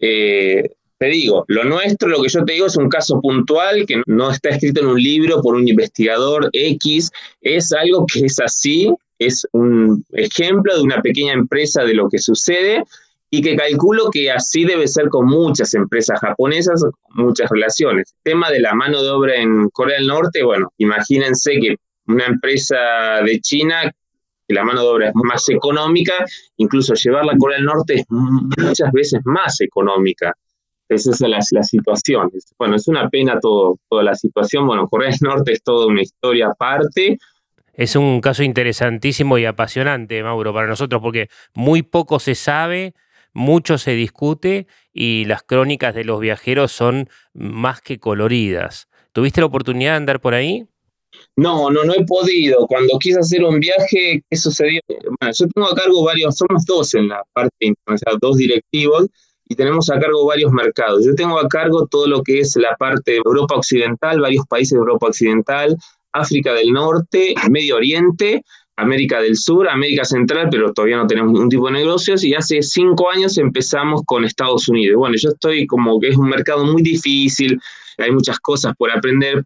Eh, 0.00 0.62
te 0.98 1.06
digo, 1.06 1.44
lo 1.48 1.64
nuestro, 1.64 2.08
lo 2.08 2.20
que 2.20 2.28
yo 2.28 2.44
te 2.44 2.54
digo 2.54 2.66
es 2.66 2.76
un 2.76 2.88
caso 2.88 3.20
puntual 3.20 3.86
que 3.86 4.02
no 4.06 4.30
está 4.30 4.50
escrito 4.50 4.80
en 4.80 4.88
un 4.88 5.00
libro 5.00 5.40
por 5.40 5.54
un 5.54 5.68
investigador 5.68 6.50
X, 6.52 7.10
es 7.40 7.72
algo 7.72 8.04
que 8.12 8.26
es 8.26 8.40
así, 8.40 8.92
es 9.18 9.46
un 9.52 10.04
ejemplo 10.12 10.76
de 10.76 10.82
una 10.82 11.00
pequeña 11.00 11.32
empresa 11.32 11.84
de 11.84 11.94
lo 11.94 12.08
que 12.08 12.18
sucede 12.18 12.82
y 13.30 13.42
que 13.42 13.56
calculo 13.56 14.10
que 14.10 14.30
así 14.30 14.64
debe 14.64 14.88
ser 14.88 15.08
con 15.08 15.26
muchas 15.26 15.74
empresas 15.74 16.18
japonesas, 16.20 16.82
muchas 17.10 17.48
relaciones. 17.50 18.14
El 18.24 18.32
tema 18.32 18.50
de 18.50 18.60
la 18.60 18.74
mano 18.74 19.02
de 19.02 19.10
obra 19.10 19.36
en 19.36 19.68
Corea 19.70 19.98
del 19.98 20.06
Norte, 20.06 20.42
bueno, 20.42 20.72
imagínense 20.78 21.58
que 21.60 21.76
una 22.06 22.26
empresa 22.26 23.20
de 23.24 23.38
China, 23.40 23.92
que 24.46 24.54
la 24.54 24.64
mano 24.64 24.80
de 24.80 24.88
obra 24.88 25.08
es 25.08 25.14
más 25.14 25.48
económica, 25.50 26.14
incluso 26.56 26.94
llevarla 26.94 27.34
a 27.34 27.36
Corea 27.36 27.58
del 27.58 27.66
Norte 27.66 27.94
es 27.94 28.04
muchas 28.08 28.90
veces 28.92 29.20
más 29.24 29.60
económica. 29.60 30.34
Esa 30.88 31.10
es 31.10 31.20
la, 31.20 31.38
la 31.50 31.62
situación. 31.62 32.30
Bueno, 32.58 32.76
es 32.76 32.88
una 32.88 33.08
pena 33.08 33.38
todo, 33.40 33.78
toda 33.88 34.02
la 34.02 34.14
situación. 34.14 34.66
Bueno, 34.66 34.88
Corea 34.88 35.10
del 35.10 35.18
Norte 35.20 35.52
es 35.52 35.62
toda 35.62 35.86
una 35.86 36.02
historia 36.02 36.48
aparte. 36.48 37.18
Es 37.74 37.94
un 37.94 38.20
caso 38.20 38.42
interesantísimo 38.42 39.38
y 39.38 39.44
apasionante, 39.44 40.22
Mauro, 40.22 40.52
para 40.52 40.66
nosotros, 40.66 41.00
porque 41.00 41.28
muy 41.54 41.82
poco 41.82 42.18
se 42.18 42.34
sabe, 42.34 42.94
mucho 43.32 43.78
se 43.78 43.92
discute 43.92 44.66
y 44.92 45.26
las 45.26 45.42
crónicas 45.44 45.94
de 45.94 46.04
los 46.04 46.18
viajeros 46.18 46.72
son 46.72 47.08
más 47.34 47.80
que 47.80 48.00
coloridas. 48.00 48.88
¿Tuviste 49.12 49.40
la 49.40 49.46
oportunidad 49.46 49.92
de 49.92 49.96
andar 49.96 50.20
por 50.20 50.34
ahí? 50.34 50.66
No, 51.36 51.70
no, 51.70 51.84
no 51.84 51.94
he 51.94 52.04
podido. 52.04 52.66
Cuando 52.66 52.98
quise 52.98 53.20
hacer 53.20 53.44
un 53.44 53.60
viaje, 53.60 54.22
¿qué 54.28 54.36
sucedió? 54.36 54.80
Bueno, 54.88 55.32
yo 55.32 55.46
tengo 55.54 55.68
a 55.68 55.74
cargo 55.74 56.04
varios, 56.04 56.36
somos 56.36 56.64
dos 56.64 56.94
en 56.94 57.08
la 57.08 57.22
parte 57.32 57.54
internacional, 57.60 58.18
dos 58.20 58.36
directivos, 58.38 59.06
y 59.48 59.54
tenemos 59.54 59.90
a 59.90 59.98
cargo 59.98 60.26
varios 60.26 60.52
mercados. 60.52 61.04
Yo 61.04 61.14
tengo 61.14 61.38
a 61.38 61.48
cargo 61.48 61.86
todo 61.86 62.06
lo 62.06 62.22
que 62.22 62.40
es 62.40 62.54
la 62.56 62.76
parte 62.76 63.12
de 63.12 63.16
Europa 63.24 63.54
Occidental, 63.56 64.20
varios 64.20 64.46
países 64.46 64.72
de 64.72 64.78
Europa 64.78 65.06
Occidental, 65.06 65.76
África 66.12 66.52
del 66.52 66.72
Norte, 66.72 67.34
Medio 67.50 67.76
Oriente, 67.76 68.42
América 68.76 69.20
del 69.20 69.36
Sur, 69.36 69.68
América 69.68 70.04
Central, 70.04 70.48
pero 70.50 70.72
todavía 70.72 70.98
no 70.98 71.06
tenemos 71.06 71.32
ningún 71.32 71.48
tipo 71.48 71.66
de 71.66 71.72
negocios 71.72 72.22
y 72.22 72.34
hace 72.34 72.62
cinco 72.62 73.10
años 73.10 73.36
empezamos 73.38 74.02
con 74.06 74.24
Estados 74.24 74.68
Unidos. 74.68 74.96
Bueno, 74.96 75.16
yo 75.18 75.30
estoy 75.30 75.66
como 75.66 75.98
que 75.98 76.08
es 76.08 76.16
un 76.16 76.28
mercado 76.28 76.64
muy 76.64 76.82
difícil, 76.82 77.60
hay 77.96 78.12
muchas 78.12 78.38
cosas 78.38 78.74
por 78.76 78.90
aprender, 78.90 79.42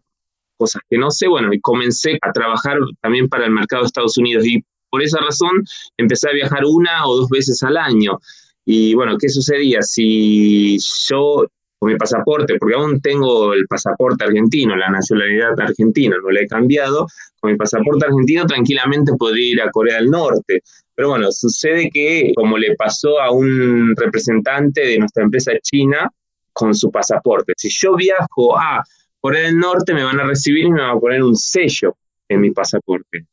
cosas 0.57 0.83
que 0.87 0.97
no 0.97 1.09
sé, 1.09 1.27
bueno, 1.27 1.51
y 1.51 1.59
comencé 1.59 2.19
a 2.21 2.31
trabajar 2.31 2.77
también 3.01 3.27
para 3.27 3.45
el 3.45 3.51
mercado 3.51 3.81
de 3.81 3.87
Estados 3.87 4.17
Unidos 4.17 4.45
y 4.45 4.63
por 4.89 5.01
esa 5.01 5.19
razón 5.19 5.63
empecé 5.97 6.29
a 6.29 6.33
viajar 6.33 6.61
una 6.65 7.07
o 7.07 7.17
dos 7.17 7.29
veces 7.29 7.63
al 7.63 7.77
año. 7.77 8.19
Y 8.65 8.93
bueno, 8.93 9.17
¿qué 9.17 9.29
sucedía? 9.29 9.81
Si 9.81 10.77
yo 11.09 11.45
con 11.83 11.91
mi 11.91 11.97
pasaporte, 11.97 12.55
porque 12.57 12.75
aún 12.75 13.01
tengo 13.01 13.53
el 13.53 13.67
pasaporte 13.67 14.23
argentino, 14.23 14.73
la 14.73 14.89
nacionalidad 14.89 15.59
argentina, 15.59 16.15
no 16.23 16.31
la 16.31 16.39
he 16.39 16.47
cambiado, 16.47 17.07
con 17.41 17.51
mi 17.51 17.57
pasaporte 17.57 18.05
argentino 18.05 18.45
tranquilamente 18.45 19.11
podría 19.19 19.51
ir 19.51 19.61
a 19.61 19.69
Corea 19.69 19.97
del 19.97 20.09
Norte. 20.09 20.61
Pero 20.95 21.09
bueno, 21.09 21.29
sucede 21.31 21.89
que, 21.91 22.31
como 22.37 22.57
le 22.57 22.75
pasó 22.75 23.19
a 23.19 23.31
un 23.31 23.93
representante 23.97 24.79
de 24.79 24.97
nuestra 24.97 25.23
empresa 25.23 25.51
china 25.61 26.09
con 26.53 26.73
su 26.73 26.89
pasaporte, 26.89 27.51
si 27.57 27.67
yo 27.69 27.97
viajo 27.97 28.57
a 28.57 28.81
Corea 29.19 29.43
del 29.47 29.57
Norte, 29.57 29.93
me 29.93 30.05
van 30.05 30.21
a 30.21 30.23
recibir 30.23 30.65
y 30.65 30.71
me 30.71 30.79
van 30.79 30.95
a 30.95 30.99
poner 30.99 31.21
un 31.21 31.35
sello 31.35 31.97
en 32.29 32.39
mi 32.39 32.51
pasaporte. 32.51 33.25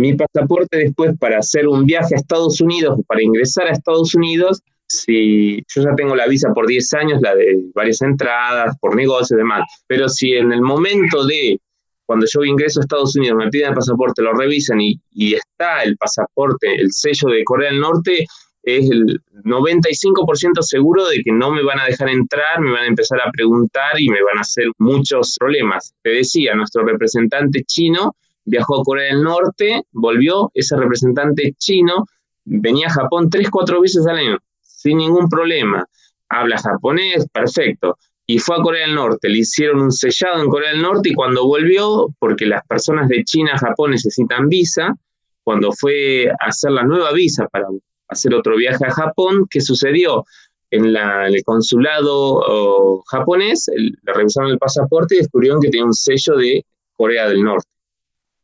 Mi 0.00 0.14
pasaporte 0.14 0.78
después 0.78 1.18
para 1.18 1.40
hacer 1.40 1.68
un 1.68 1.84
viaje 1.84 2.14
a 2.14 2.18
Estados 2.18 2.62
Unidos, 2.62 3.00
para 3.06 3.22
ingresar 3.22 3.66
a 3.66 3.72
Estados 3.72 4.14
Unidos, 4.14 4.62
si 4.86 5.62
yo 5.68 5.82
ya 5.82 5.94
tengo 5.94 6.16
la 6.16 6.26
visa 6.26 6.54
por 6.54 6.66
10 6.66 6.94
años, 6.94 7.20
la 7.20 7.34
de 7.34 7.64
varias 7.74 8.00
entradas, 8.00 8.78
por 8.80 8.96
negocios 8.96 9.32
y 9.32 9.36
demás, 9.36 9.64
pero 9.86 10.08
si 10.08 10.32
en 10.32 10.52
el 10.52 10.62
momento 10.62 11.26
de 11.26 11.60
cuando 12.06 12.24
yo 12.32 12.42
ingreso 12.44 12.80
a 12.80 12.84
Estados 12.84 13.14
Unidos 13.14 13.36
me 13.36 13.50
piden 13.50 13.68
el 13.68 13.74
pasaporte, 13.74 14.22
lo 14.22 14.32
revisan 14.32 14.80
y, 14.80 14.98
y 15.10 15.34
está 15.34 15.82
el 15.82 15.98
pasaporte, 15.98 16.74
el 16.76 16.90
sello 16.92 17.28
de 17.28 17.44
Corea 17.44 17.70
del 17.70 17.80
Norte, 17.80 18.24
es 18.62 18.90
el 18.90 19.20
95% 19.44 20.62
seguro 20.62 21.08
de 21.08 21.22
que 21.22 21.30
no 21.30 21.50
me 21.50 21.62
van 21.62 21.78
a 21.78 21.84
dejar 21.84 22.08
entrar, 22.08 22.58
me 22.60 22.72
van 22.72 22.84
a 22.84 22.88
empezar 22.88 23.20
a 23.20 23.30
preguntar 23.30 24.00
y 24.00 24.08
me 24.08 24.22
van 24.22 24.38
a 24.38 24.40
hacer 24.40 24.64
muchos 24.78 25.36
problemas. 25.38 25.92
Te 26.02 26.10
decía, 26.10 26.54
nuestro 26.54 26.84
representante 26.84 27.64
chino 27.64 28.16
viajó 28.50 28.80
a 28.80 28.84
Corea 28.84 29.14
del 29.14 29.22
Norte, 29.22 29.82
volvió, 29.92 30.50
ese 30.54 30.76
representante 30.76 31.54
chino 31.58 32.06
venía 32.44 32.88
a 32.88 32.92
Japón 32.92 33.30
tres, 33.30 33.48
cuatro 33.50 33.80
veces 33.80 34.06
al 34.06 34.18
año 34.18 34.38
sin 34.80 34.98
ningún 34.98 35.28
problema. 35.28 35.86
Habla 36.28 36.58
japonés, 36.58 37.26
perfecto. 37.32 37.98
Y 38.26 38.38
fue 38.38 38.56
a 38.56 38.62
Corea 38.62 38.86
del 38.86 38.94
Norte, 38.94 39.28
le 39.28 39.38
hicieron 39.38 39.80
un 39.80 39.92
sellado 39.92 40.42
en 40.42 40.48
Corea 40.48 40.70
del 40.70 40.82
Norte 40.82 41.10
y 41.10 41.14
cuando 41.14 41.46
volvió, 41.46 42.08
porque 42.18 42.46
las 42.46 42.64
personas 42.66 43.08
de 43.08 43.24
China 43.24 43.52
a 43.54 43.58
Japón 43.58 43.90
necesitan 43.90 44.48
visa, 44.48 44.94
cuando 45.42 45.72
fue 45.72 46.28
a 46.28 46.46
hacer 46.46 46.70
la 46.70 46.84
nueva 46.84 47.12
visa 47.12 47.48
para 47.48 47.66
hacer 48.08 48.32
otro 48.34 48.56
viaje 48.56 48.86
a 48.86 48.92
Japón, 48.92 49.46
¿qué 49.50 49.60
sucedió? 49.60 50.24
En, 50.70 50.94
el 50.94 51.42
consulado 51.44 53.02
japonés 53.10 53.68
le 53.74 54.12
revisaron 54.12 54.52
el 54.52 54.58
pasaporte 54.58 55.16
y 55.16 55.18
descubrieron 55.18 55.60
que 55.60 55.68
tenía 55.68 55.84
un 55.84 55.94
sello 55.94 56.36
de 56.36 56.64
Corea 56.96 57.28
del 57.28 57.42
Norte. 57.42 57.68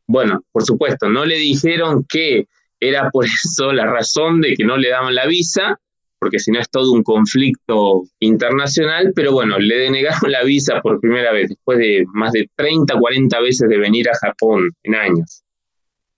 Bueno, 0.07 0.41
por 0.51 0.63
supuesto, 0.63 1.09
no 1.09 1.25
le 1.25 1.35
dijeron 1.35 2.05
que 2.07 2.47
era 2.79 3.09
por 3.09 3.25
eso 3.25 3.73
la 3.73 3.85
razón 3.85 4.41
de 4.41 4.55
que 4.55 4.63
no 4.63 4.77
le 4.77 4.89
daban 4.89 5.13
la 5.13 5.27
visa, 5.27 5.79
porque 6.19 6.39
si 6.39 6.51
no 6.51 6.59
es 6.59 6.69
todo 6.69 6.91
un 6.93 7.03
conflicto 7.03 8.03
internacional, 8.19 9.11
pero 9.15 9.31
bueno, 9.33 9.59
le 9.59 9.77
denegaron 9.77 10.31
la 10.31 10.43
visa 10.43 10.81
por 10.81 10.99
primera 10.99 11.31
vez, 11.31 11.49
después 11.49 11.77
de 11.77 12.05
más 12.13 12.31
de 12.31 12.49
30, 12.55 12.97
40 12.97 13.39
veces 13.41 13.69
de 13.69 13.77
venir 13.77 14.09
a 14.09 14.17
Japón 14.17 14.69
en 14.83 14.95
años. 14.95 15.43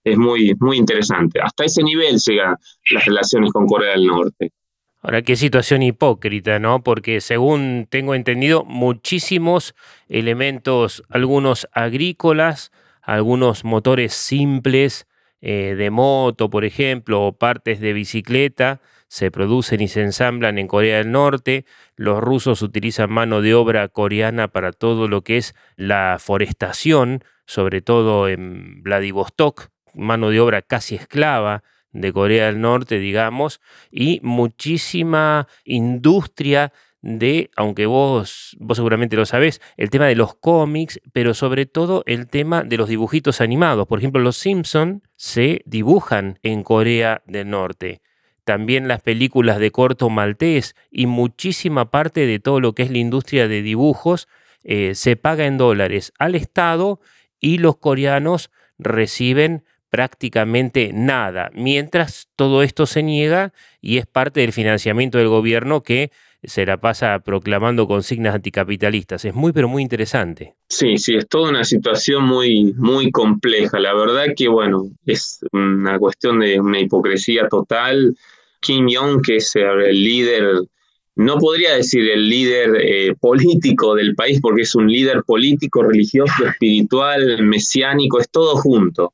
Es 0.02 0.16
muy, 0.16 0.54
muy 0.60 0.78
interesante. 0.78 1.40
Hasta 1.42 1.64
ese 1.64 1.82
nivel 1.82 2.16
llegan 2.24 2.56
las 2.90 3.04
relaciones 3.04 3.52
con 3.52 3.66
Corea 3.66 3.90
del 3.90 4.06
Norte. 4.06 4.52
Ahora, 5.02 5.22
qué 5.22 5.36
situación 5.36 5.82
hipócrita, 5.82 6.58
¿no? 6.58 6.82
Porque 6.82 7.20
según 7.20 7.86
tengo 7.88 8.14
entendido, 8.14 8.64
muchísimos 8.64 9.74
elementos, 10.08 11.02
algunos 11.08 11.68
agrícolas, 11.72 12.70
algunos 13.02 13.64
motores 13.64 14.12
simples 14.14 15.06
eh, 15.40 15.74
de 15.76 15.90
moto, 15.90 16.50
por 16.50 16.64
ejemplo, 16.64 17.22
o 17.22 17.32
partes 17.32 17.80
de 17.80 17.92
bicicleta, 17.92 18.80
se 19.08 19.30
producen 19.30 19.80
y 19.80 19.88
se 19.88 20.02
ensamblan 20.02 20.58
en 20.58 20.68
Corea 20.68 20.98
del 20.98 21.10
Norte. 21.10 21.64
Los 21.96 22.20
rusos 22.20 22.62
utilizan 22.62 23.10
mano 23.10 23.40
de 23.42 23.54
obra 23.54 23.88
coreana 23.88 24.48
para 24.48 24.72
todo 24.72 25.08
lo 25.08 25.22
que 25.22 25.38
es 25.38 25.54
la 25.76 26.18
forestación, 26.20 27.24
sobre 27.46 27.82
todo 27.82 28.28
en 28.28 28.82
Vladivostok, 28.82 29.68
mano 29.94 30.30
de 30.30 30.40
obra 30.40 30.62
casi 30.62 30.94
esclava 30.94 31.64
de 31.92 32.12
Corea 32.12 32.46
del 32.46 32.60
Norte, 32.60 32.98
digamos, 32.98 33.60
y 33.90 34.20
muchísima 34.22 35.48
industria 35.64 36.72
de, 37.02 37.50
aunque 37.56 37.86
vos, 37.86 38.56
vos 38.58 38.76
seguramente 38.76 39.16
lo 39.16 39.26
sabés, 39.26 39.60
el 39.76 39.90
tema 39.90 40.06
de 40.06 40.16
los 40.16 40.34
cómics, 40.34 41.00
pero 41.12 41.34
sobre 41.34 41.66
todo 41.66 42.02
el 42.06 42.28
tema 42.28 42.62
de 42.62 42.76
los 42.76 42.88
dibujitos 42.88 43.40
animados. 43.40 43.86
Por 43.86 43.98
ejemplo, 43.98 44.20
los 44.20 44.36
Simpson 44.36 45.02
se 45.16 45.62
dibujan 45.64 46.38
en 46.42 46.62
Corea 46.62 47.22
del 47.26 47.50
Norte 47.50 48.02
también 48.50 48.88
las 48.88 49.00
películas 49.00 49.60
de 49.60 49.70
corto 49.70 50.10
maltés 50.10 50.74
y 50.90 51.06
muchísima 51.06 51.92
parte 51.92 52.26
de 52.26 52.40
todo 52.40 52.58
lo 52.58 52.74
que 52.74 52.82
es 52.82 52.90
la 52.90 52.98
industria 52.98 53.46
de 53.46 53.62
dibujos 53.62 54.26
eh, 54.64 54.96
se 54.96 55.14
paga 55.14 55.46
en 55.46 55.56
dólares 55.56 56.12
al 56.18 56.34
Estado 56.34 57.00
y 57.38 57.58
los 57.58 57.76
coreanos 57.76 58.50
reciben 58.76 59.64
prácticamente 59.88 60.90
nada, 60.92 61.50
mientras 61.54 62.28
todo 62.34 62.62
esto 62.62 62.86
se 62.86 63.04
niega 63.04 63.52
y 63.80 63.98
es 63.98 64.06
parte 64.06 64.40
del 64.40 64.52
financiamiento 64.52 65.18
del 65.18 65.28
gobierno 65.28 65.84
que 65.84 66.10
se 66.42 66.64
la 66.64 66.80
pasa 66.80 67.18
proclamando 67.18 67.86
consignas 67.86 68.34
anticapitalistas. 68.34 69.24
Es 69.24 69.34
muy, 69.34 69.52
pero 69.52 69.68
muy 69.68 69.82
interesante. 69.82 70.54
Sí, 70.68 70.96
sí, 70.96 71.16
es 71.16 71.28
toda 71.28 71.50
una 71.50 71.64
situación 71.64 72.24
muy, 72.24 72.72
muy 72.76 73.10
compleja. 73.10 73.78
La 73.78 73.94
verdad 73.94 74.26
que, 74.34 74.48
bueno, 74.48 74.90
es 75.04 75.40
una 75.52 75.98
cuestión 75.98 76.40
de 76.40 76.60
una 76.60 76.80
hipocresía 76.80 77.48
total. 77.48 78.16
Kim 78.60 78.86
Jong, 78.90 79.22
que 79.22 79.36
es 79.36 79.54
el 79.56 80.02
líder, 80.02 80.62
no 81.16 81.38
podría 81.38 81.74
decir 81.74 82.08
el 82.08 82.28
líder 82.28 82.76
eh, 82.80 83.14
político 83.18 83.94
del 83.94 84.14
país, 84.14 84.40
porque 84.40 84.62
es 84.62 84.74
un 84.74 84.90
líder 84.90 85.22
político, 85.24 85.82
religioso, 85.82 86.46
espiritual, 86.46 87.42
mesiánico, 87.42 88.20
es 88.20 88.30
todo 88.30 88.56
junto. 88.56 89.12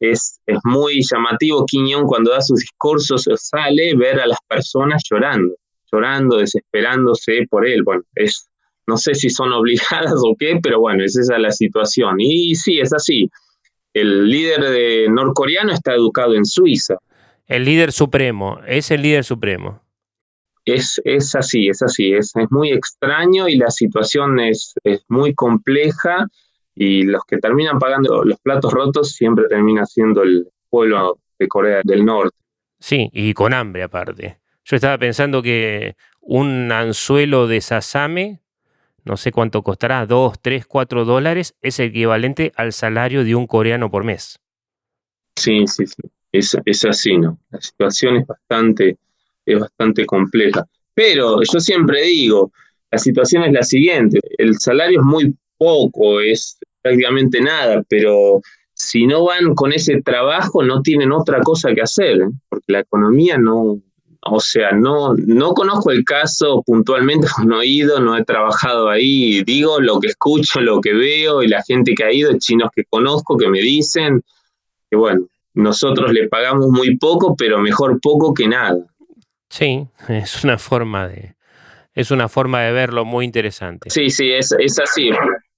Es, 0.00 0.40
es 0.46 0.58
muy 0.64 1.00
llamativo 1.02 1.64
Kim 1.66 1.86
Jong 1.90 2.06
cuando 2.06 2.32
da 2.32 2.40
sus 2.40 2.60
discursos, 2.60 3.28
sale 3.36 3.94
ver 3.94 4.20
a 4.20 4.26
las 4.26 4.38
personas 4.48 5.02
llorando, 5.08 5.54
llorando, 5.92 6.38
desesperándose 6.38 7.46
por 7.48 7.66
él. 7.66 7.82
Bueno, 7.84 8.02
es, 8.14 8.48
no 8.86 8.96
sé 8.96 9.14
si 9.14 9.30
son 9.30 9.52
obligadas 9.52 10.14
o 10.16 10.34
qué, 10.38 10.58
pero 10.62 10.80
bueno, 10.80 11.04
es 11.04 11.16
esa 11.16 11.38
la 11.38 11.50
situación. 11.50 12.16
Y 12.18 12.54
sí, 12.54 12.80
es 12.80 12.92
así. 12.92 13.30
El 13.94 14.28
líder 14.28 14.60
de 14.62 15.06
norcoreano 15.10 15.72
está 15.72 15.94
educado 15.94 16.34
en 16.34 16.46
Suiza. 16.46 16.96
El 17.46 17.64
líder 17.64 17.92
supremo, 17.92 18.60
es 18.66 18.90
el 18.90 19.02
líder 19.02 19.24
supremo. 19.24 19.82
Es, 20.64 21.00
es 21.04 21.34
así, 21.34 21.68
es 21.68 21.82
así, 21.82 22.14
es, 22.14 22.32
es, 22.36 22.50
muy 22.50 22.70
extraño 22.70 23.48
y 23.48 23.56
la 23.56 23.68
situación 23.68 24.38
es, 24.38 24.74
es, 24.84 25.04
muy 25.08 25.34
compleja 25.34 26.28
y 26.76 27.02
los 27.02 27.24
que 27.24 27.38
terminan 27.38 27.80
pagando 27.80 28.24
los 28.24 28.38
platos 28.40 28.72
rotos 28.72 29.10
siempre 29.10 29.48
termina 29.48 29.84
siendo 29.86 30.22
el 30.22 30.48
pueblo 30.70 31.18
de 31.38 31.48
Corea 31.48 31.80
del 31.82 32.04
Norte. 32.04 32.36
Sí, 32.78 33.10
y 33.12 33.34
con 33.34 33.52
hambre 33.52 33.82
aparte. 33.82 34.38
Yo 34.64 34.76
estaba 34.76 34.98
pensando 34.98 35.42
que 35.42 35.96
un 36.20 36.70
anzuelo 36.70 37.46
de 37.46 37.60
sasame, 37.60 38.40
no 39.04 39.16
sé 39.16 39.32
cuánto 39.32 39.62
costará, 39.62 40.06
2, 40.06 40.40
3, 40.40 40.66
4 40.66 41.04
dólares, 41.04 41.54
es 41.60 41.80
equivalente 41.80 42.52
al 42.56 42.72
salario 42.72 43.24
de 43.24 43.34
un 43.34 43.46
coreano 43.46 43.90
por 43.90 44.04
mes. 44.04 44.38
Sí, 45.36 45.66
sí, 45.66 45.86
sí 45.86 46.02
es, 46.32 46.56
es 46.64 46.84
así, 46.84 47.16
¿no? 47.18 47.38
La 47.50 47.60
situación 47.60 48.16
es 48.16 48.26
bastante, 48.26 48.96
es 49.44 49.60
bastante 49.60 50.06
compleja. 50.06 50.66
Pero 50.94 51.40
yo 51.42 51.60
siempre 51.60 52.02
digo, 52.02 52.52
la 52.90 52.98
situación 52.98 53.44
es 53.44 53.52
la 53.52 53.62
siguiente, 53.62 54.18
el 54.38 54.58
salario 54.58 55.00
es 55.00 55.06
muy 55.06 55.36
poco, 55.56 56.20
es 56.20 56.58
prácticamente 56.80 57.40
nada, 57.40 57.82
pero 57.88 58.40
si 58.74 59.06
no 59.06 59.24
van 59.24 59.54
con 59.54 59.72
ese 59.72 60.02
trabajo 60.02 60.62
no 60.62 60.82
tienen 60.82 61.12
otra 61.12 61.40
cosa 61.40 61.72
que 61.74 61.82
hacer, 61.82 62.16
¿eh? 62.22 62.30
porque 62.48 62.72
la 62.72 62.80
economía 62.80 63.38
no, 63.38 63.80
o 64.24 64.40
sea, 64.40 64.72
no, 64.72 65.14
no 65.14 65.52
conozco 65.52 65.90
el 65.90 66.04
caso 66.04 66.62
puntualmente, 66.64 67.26
no 67.46 67.60
he 67.60 67.66
ido, 67.66 68.00
no 68.00 68.16
he 68.16 68.24
trabajado 68.24 68.88
ahí, 68.88 69.42
digo 69.44 69.80
lo 69.80 69.98
que 70.00 70.08
escucho, 70.08 70.60
lo 70.60 70.80
que 70.80 70.92
veo 70.92 71.42
y 71.42 71.48
la 71.48 71.62
gente 71.62 71.94
que 71.94 72.04
ha 72.04 72.12
ido, 72.12 72.32
chinos 72.38 72.70
que 72.74 72.84
conozco, 72.84 73.36
que 73.36 73.48
me 73.48 73.60
dicen, 73.60 74.22
que 74.90 74.96
bueno, 74.96 75.26
nosotros 75.54 76.12
le 76.12 76.28
pagamos 76.28 76.68
muy 76.68 76.96
poco, 76.96 77.34
pero 77.36 77.58
mejor 77.58 78.00
poco 78.00 78.32
que 78.32 78.48
nada. 78.48 78.78
Sí, 79.50 79.86
es 80.08 80.44
una 80.44 80.58
forma 80.58 81.08
de, 81.08 81.34
es 81.94 82.10
una 82.10 82.28
forma 82.28 82.62
de 82.62 82.72
verlo 82.72 83.04
muy 83.04 83.24
interesante. 83.24 83.90
Sí, 83.90 84.10
sí, 84.10 84.30
es, 84.30 84.54
es 84.58 84.78
así. 84.78 85.10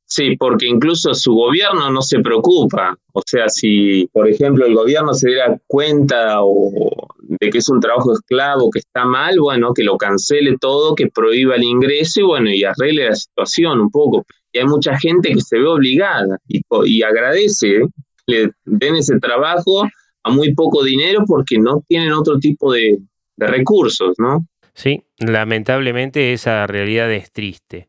Sí, 0.06 0.37
porque 0.37 0.66
incluso 0.66 1.14
su 1.14 1.35
gobierno 1.35 1.90
no 1.90 2.02
se 2.02 2.21
preocupa. 2.21 2.97
O 3.12 3.23
sea, 3.25 3.49
si, 3.49 4.06
por 4.12 4.28
ejemplo, 4.28 4.66
el 4.66 4.75
gobierno 4.75 5.14
se 5.14 5.28
diera 5.28 5.59
cuenta 5.66 6.42
o, 6.42 6.93
de 7.41 7.50
que 7.50 7.59
es 7.59 7.69
un 7.69 7.81
trabajo 7.81 8.12
esclavo, 8.12 8.71
que 8.71 8.81
está 8.81 9.05
mal, 9.05 9.38
bueno, 9.38 9.73
que 9.75 9.85
lo 9.85 9.97
cancele 9.97 10.57
todo, 10.61 10.95
que 10.95 11.09
prohíba 11.09 11.57
el 11.57 11.64
ingreso 11.64 12.21
y 12.21 12.25
bueno, 12.25 12.50
y 12.50 12.64
arregle 12.64 13.09
la 13.09 13.14
situación 13.14 13.81
un 13.81 13.91
poco. 13.91 14.25
Y 14.53 14.59
hay 14.59 14.67
mucha 14.67 14.99
gente 14.99 15.33
que 15.33 15.41
se 15.41 15.59
ve 15.59 15.67
obligada 15.67 16.38
y, 16.49 16.61
y 16.87 17.03
agradece 17.03 17.76
¿eh? 17.76 17.87
le 18.26 18.50
den 18.64 18.97
ese 18.97 19.19
trabajo 19.19 19.87
a 20.23 20.31
muy 20.31 20.55
poco 20.55 20.83
dinero 20.83 21.25
porque 21.26 21.59
no 21.59 21.83
tienen 21.87 22.12
otro 22.12 22.38
tipo 22.38 22.73
de, 22.73 22.99
recursos, 23.37 24.14
¿no? 24.19 24.47
Sí, 24.75 25.03
lamentablemente 25.19 26.33
esa 26.33 26.67
realidad 26.69 27.12
es 27.12 27.33
triste. 27.33 27.88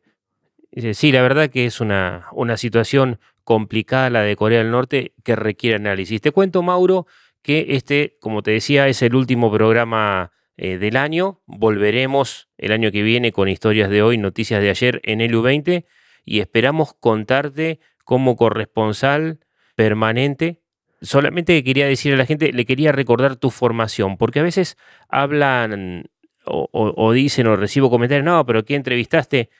Sí, 0.94 1.12
la 1.12 1.22
verdad 1.22 1.52
que 1.52 1.66
es 1.66 1.80
una, 1.80 2.26
una 2.34 2.58
situación 2.58 3.20
complicada 3.44 4.10
la 4.10 4.22
de 4.24 4.36
Corea 4.36 4.58
del 4.58 4.72
Norte 4.72 5.14
que 5.24 5.36
requiere 5.36 5.76
análisis. 5.76 6.20
Te 6.20 6.32
cuento, 6.32 6.64
Mauro, 6.64 7.06
que 7.46 7.76
este, 7.76 8.18
como 8.20 8.42
te 8.42 8.50
decía, 8.50 8.88
es 8.88 9.04
el 9.04 9.14
último 9.14 9.52
programa 9.52 10.32
eh, 10.58 10.80
del 10.80 10.98
año. 10.98 11.44
Volveremos 11.46 12.50
el 12.58 12.72
año 12.72 12.92
que 12.92 13.04
viene 13.04 13.32
con 13.32 13.48
historias 13.48 13.92
de 13.92 14.02
hoy, 14.02 14.18
noticias 14.18 14.64
de 14.64 14.72
ayer 14.72 15.00
en 15.04 15.22
el 15.22 15.36
U20 15.36 15.86
y 16.26 16.40
esperamos 16.40 16.96
contarte 16.96 17.80
como 18.04 18.36
corresponsal 18.36 19.42
permanente. 19.76 20.64
Solamente 21.04 21.64
quería 21.64 21.86
decir 21.86 22.16
a 22.16 22.18
la 22.18 22.26
gente, 22.26 22.52
le 22.52 22.66
quería 22.66 22.92
recordar 22.92 23.36
tu 23.36 23.52
formación, 23.52 24.18
porque 24.18 24.40
a 24.40 24.44
veces 24.44 24.76
hablan 25.08 26.10
o, 26.46 27.12
dicen 27.14 27.46
o 27.46 27.56
recibo 27.56 27.92
comentarios, 27.92 28.26
no, 28.26 28.44
pero 28.44 28.66
¿qué 28.66 28.74
entrevistaste? 28.74 29.52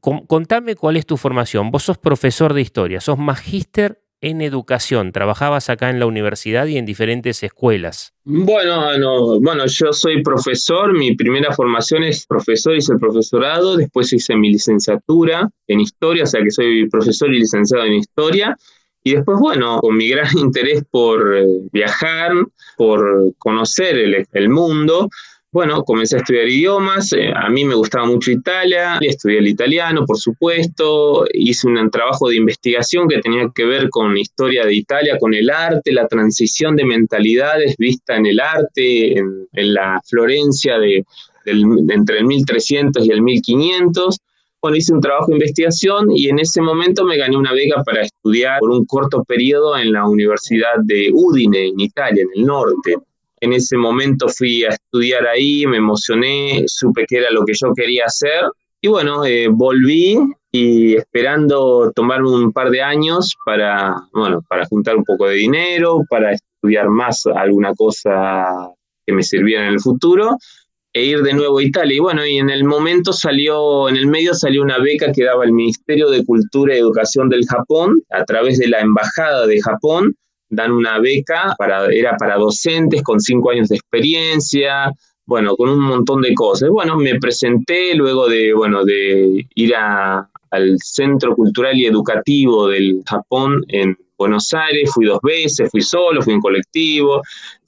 contame 0.00 0.76
cuál 0.76 0.96
es 0.96 1.04
tu 1.04 1.18
formación. 1.18 1.70
Vos 1.70 1.82
sos 1.82 1.98
profesor 1.98 2.54
de 2.54 2.62
historia, 2.62 3.02
sos 3.02 3.18
magíster 3.18 4.02
en 4.20 4.40
educación, 4.40 5.12
trabajabas 5.12 5.70
acá 5.70 5.90
en 5.90 6.00
la 6.00 6.06
universidad 6.06 6.66
y 6.66 6.76
en 6.76 6.86
diferentes 6.86 7.42
escuelas. 7.42 8.14
Bueno, 8.24 9.40
bueno, 9.40 9.64
yo 9.66 9.92
soy 9.92 10.22
profesor, 10.22 10.92
mi 10.92 11.14
primera 11.14 11.52
formación 11.52 12.02
es 12.02 12.26
profesor, 12.26 12.76
hice 12.76 12.94
el 12.94 12.98
profesorado, 12.98 13.76
después 13.76 14.12
hice 14.12 14.34
mi 14.36 14.50
licenciatura 14.50 15.48
en 15.66 15.80
historia, 15.80 16.24
o 16.24 16.26
sea 16.26 16.42
que 16.42 16.50
soy 16.50 16.88
profesor 16.88 17.32
y 17.32 17.40
licenciado 17.40 17.84
en 17.84 17.94
historia. 17.94 18.56
Y 19.04 19.14
después, 19.14 19.38
bueno, 19.38 19.78
con 19.80 19.96
mi 19.96 20.08
gran 20.08 20.26
interés 20.38 20.82
por 20.90 21.36
eh, 21.36 21.46
viajar, 21.72 22.32
por 22.76 23.34
conocer 23.38 23.96
el, 23.96 24.26
el 24.32 24.48
mundo, 24.48 25.08
bueno, 25.50 25.82
comencé 25.82 26.16
a 26.16 26.18
estudiar 26.18 26.46
idiomas, 26.46 27.12
eh, 27.14 27.32
a 27.34 27.48
mí 27.48 27.64
me 27.64 27.74
gustaba 27.74 28.04
mucho 28.04 28.30
Italia, 28.30 28.98
estudié 29.00 29.38
el 29.38 29.48
italiano, 29.48 30.04
por 30.04 30.18
supuesto, 30.18 31.24
hice 31.32 31.68
un 31.68 31.90
trabajo 31.90 32.28
de 32.28 32.36
investigación 32.36 33.08
que 33.08 33.20
tenía 33.20 33.48
que 33.54 33.64
ver 33.64 33.88
con 33.88 34.12
la 34.12 34.20
historia 34.20 34.66
de 34.66 34.74
Italia, 34.74 35.16
con 35.18 35.32
el 35.32 35.48
arte, 35.48 35.92
la 35.92 36.06
transición 36.06 36.76
de 36.76 36.84
mentalidades 36.84 37.76
vista 37.78 38.16
en 38.16 38.26
el 38.26 38.40
arte, 38.40 39.18
en, 39.18 39.46
la 39.52 40.00
Florencia 40.06 40.78
de, 40.78 41.04
entre 41.46 42.18
el 42.18 42.26
1300 42.26 43.06
y 43.06 43.10
el 43.10 43.22
1500. 43.22 44.18
Bueno, 44.60 44.76
hice 44.76 44.92
un 44.92 45.00
trabajo 45.00 45.28
de 45.28 45.34
investigación 45.34 46.10
y 46.10 46.28
en 46.28 46.40
ese 46.40 46.60
momento 46.60 47.04
me 47.04 47.16
gané 47.16 47.36
una 47.36 47.52
beca 47.52 47.82
para 47.84 48.02
estudiar 48.02 48.58
por 48.60 48.70
un 48.70 48.84
corto 48.84 49.24
periodo 49.24 49.78
en 49.78 49.92
la 49.92 50.06
Universidad 50.06 50.76
de 50.82 51.10
Udine, 51.12 51.68
en 51.68 51.80
Italia, 51.80 52.22
en 52.22 52.40
el 52.40 52.46
norte. 52.46 52.96
En 53.40 53.52
ese 53.52 53.76
momento 53.76 54.28
fui 54.28 54.64
a 54.64 54.70
estudiar 54.70 55.26
ahí, 55.26 55.66
me 55.66 55.78
emocioné, 55.78 56.64
supe 56.66 57.04
que 57.06 57.18
era 57.18 57.30
lo 57.30 57.44
que 57.44 57.54
yo 57.54 57.72
quería 57.74 58.04
hacer 58.06 58.44
y 58.80 58.86
bueno, 58.86 59.24
eh, 59.24 59.48
volví 59.48 60.18
y 60.52 60.94
esperando 60.94 61.90
tomarme 61.94 62.30
un 62.30 62.52
par 62.52 62.70
de 62.70 62.80
años 62.80 63.36
para, 63.44 63.96
bueno, 64.12 64.40
para 64.48 64.66
juntar 64.66 64.96
un 64.96 65.04
poco 65.04 65.26
de 65.26 65.34
dinero, 65.34 66.02
para 66.08 66.32
estudiar 66.32 66.88
más 66.88 67.26
alguna 67.26 67.74
cosa 67.74 68.46
que 69.04 69.12
me 69.12 69.24
sirviera 69.24 69.66
en 69.66 69.72
el 69.72 69.80
futuro 69.80 70.36
e 70.92 71.04
ir 71.04 71.22
de 71.22 71.32
nuevo 71.32 71.58
a 71.58 71.62
Italia. 71.62 71.96
Y 71.96 71.98
bueno, 71.98 72.24
y 72.24 72.38
en 72.38 72.50
el 72.50 72.62
momento 72.62 73.12
salió, 73.12 73.88
en 73.88 73.96
el 73.96 74.06
medio 74.06 74.32
salió 74.32 74.62
una 74.62 74.78
beca 74.78 75.10
que 75.12 75.24
daba 75.24 75.44
el 75.44 75.52
Ministerio 75.52 76.08
de 76.08 76.24
Cultura 76.24 76.74
y 76.74 76.78
Educación 76.78 77.28
del 77.28 77.44
Japón 77.46 78.00
a 78.10 78.24
través 78.24 78.58
de 78.58 78.68
la 78.68 78.78
Embajada 78.78 79.44
de 79.46 79.60
Japón 79.60 80.14
dan 80.50 80.72
una 80.72 80.98
beca, 80.98 81.54
para, 81.58 81.86
era 81.86 82.16
para 82.16 82.36
docentes 82.36 83.02
con 83.02 83.20
cinco 83.20 83.50
años 83.50 83.68
de 83.68 83.76
experiencia, 83.76 84.92
bueno, 85.26 85.56
con 85.56 85.68
un 85.68 85.80
montón 85.80 86.22
de 86.22 86.32
cosas. 86.34 86.70
Bueno, 86.70 86.96
me 86.96 87.18
presenté 87.18 87.94
luego 87.94 88.28
de, 88.28 88.54
bueno, 88.54 88.84
de 88.84 89.46
ir 89.54 89.74
al 89.76 90.78
Centro 90.78 91.34
Cultural 91.34 91.76
y 91.76 91.86
Educativo 91.86 92.68
del 92.68 93.02
Japón 93.06 93.62
en 93.68 93.96
Buenos 94.16 94.52
Aires, 94.54 94.90
fui 94.92 95.04
dos 95.04 95.20
veces, 95.22 95.70
fui 95.70 95.82
solo, 95.82 96.22
fui 96.22 96.32
en 96.32 96.40
colectivo, 96.40 97.22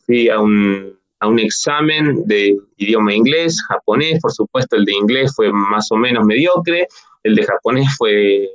fui 0.06 0.28
a 0.28 0.40
un, 0.40 0.92
a 1.20 1.28
un 1.28 1.38
examen 1.38 2.26
de 2.26 2.56
idioma 2.78 3.14
inglés, 3.14 3.62
japonés, 3.68 4.20
por 4.20 4.32
supuesto 4.32 4.76
el 4.76 4.86
de 4.86 4.94
inglés 4.94 5.32
fue 5.36 5.52
más 5.52 5.92
o 5.92 5.96
menos 5.96 6.24
mediocre, 6.24 6.88
el 7.22 7.34
de 7.34 7.44
japonés 7.44 7.94
fue 7.96 8.48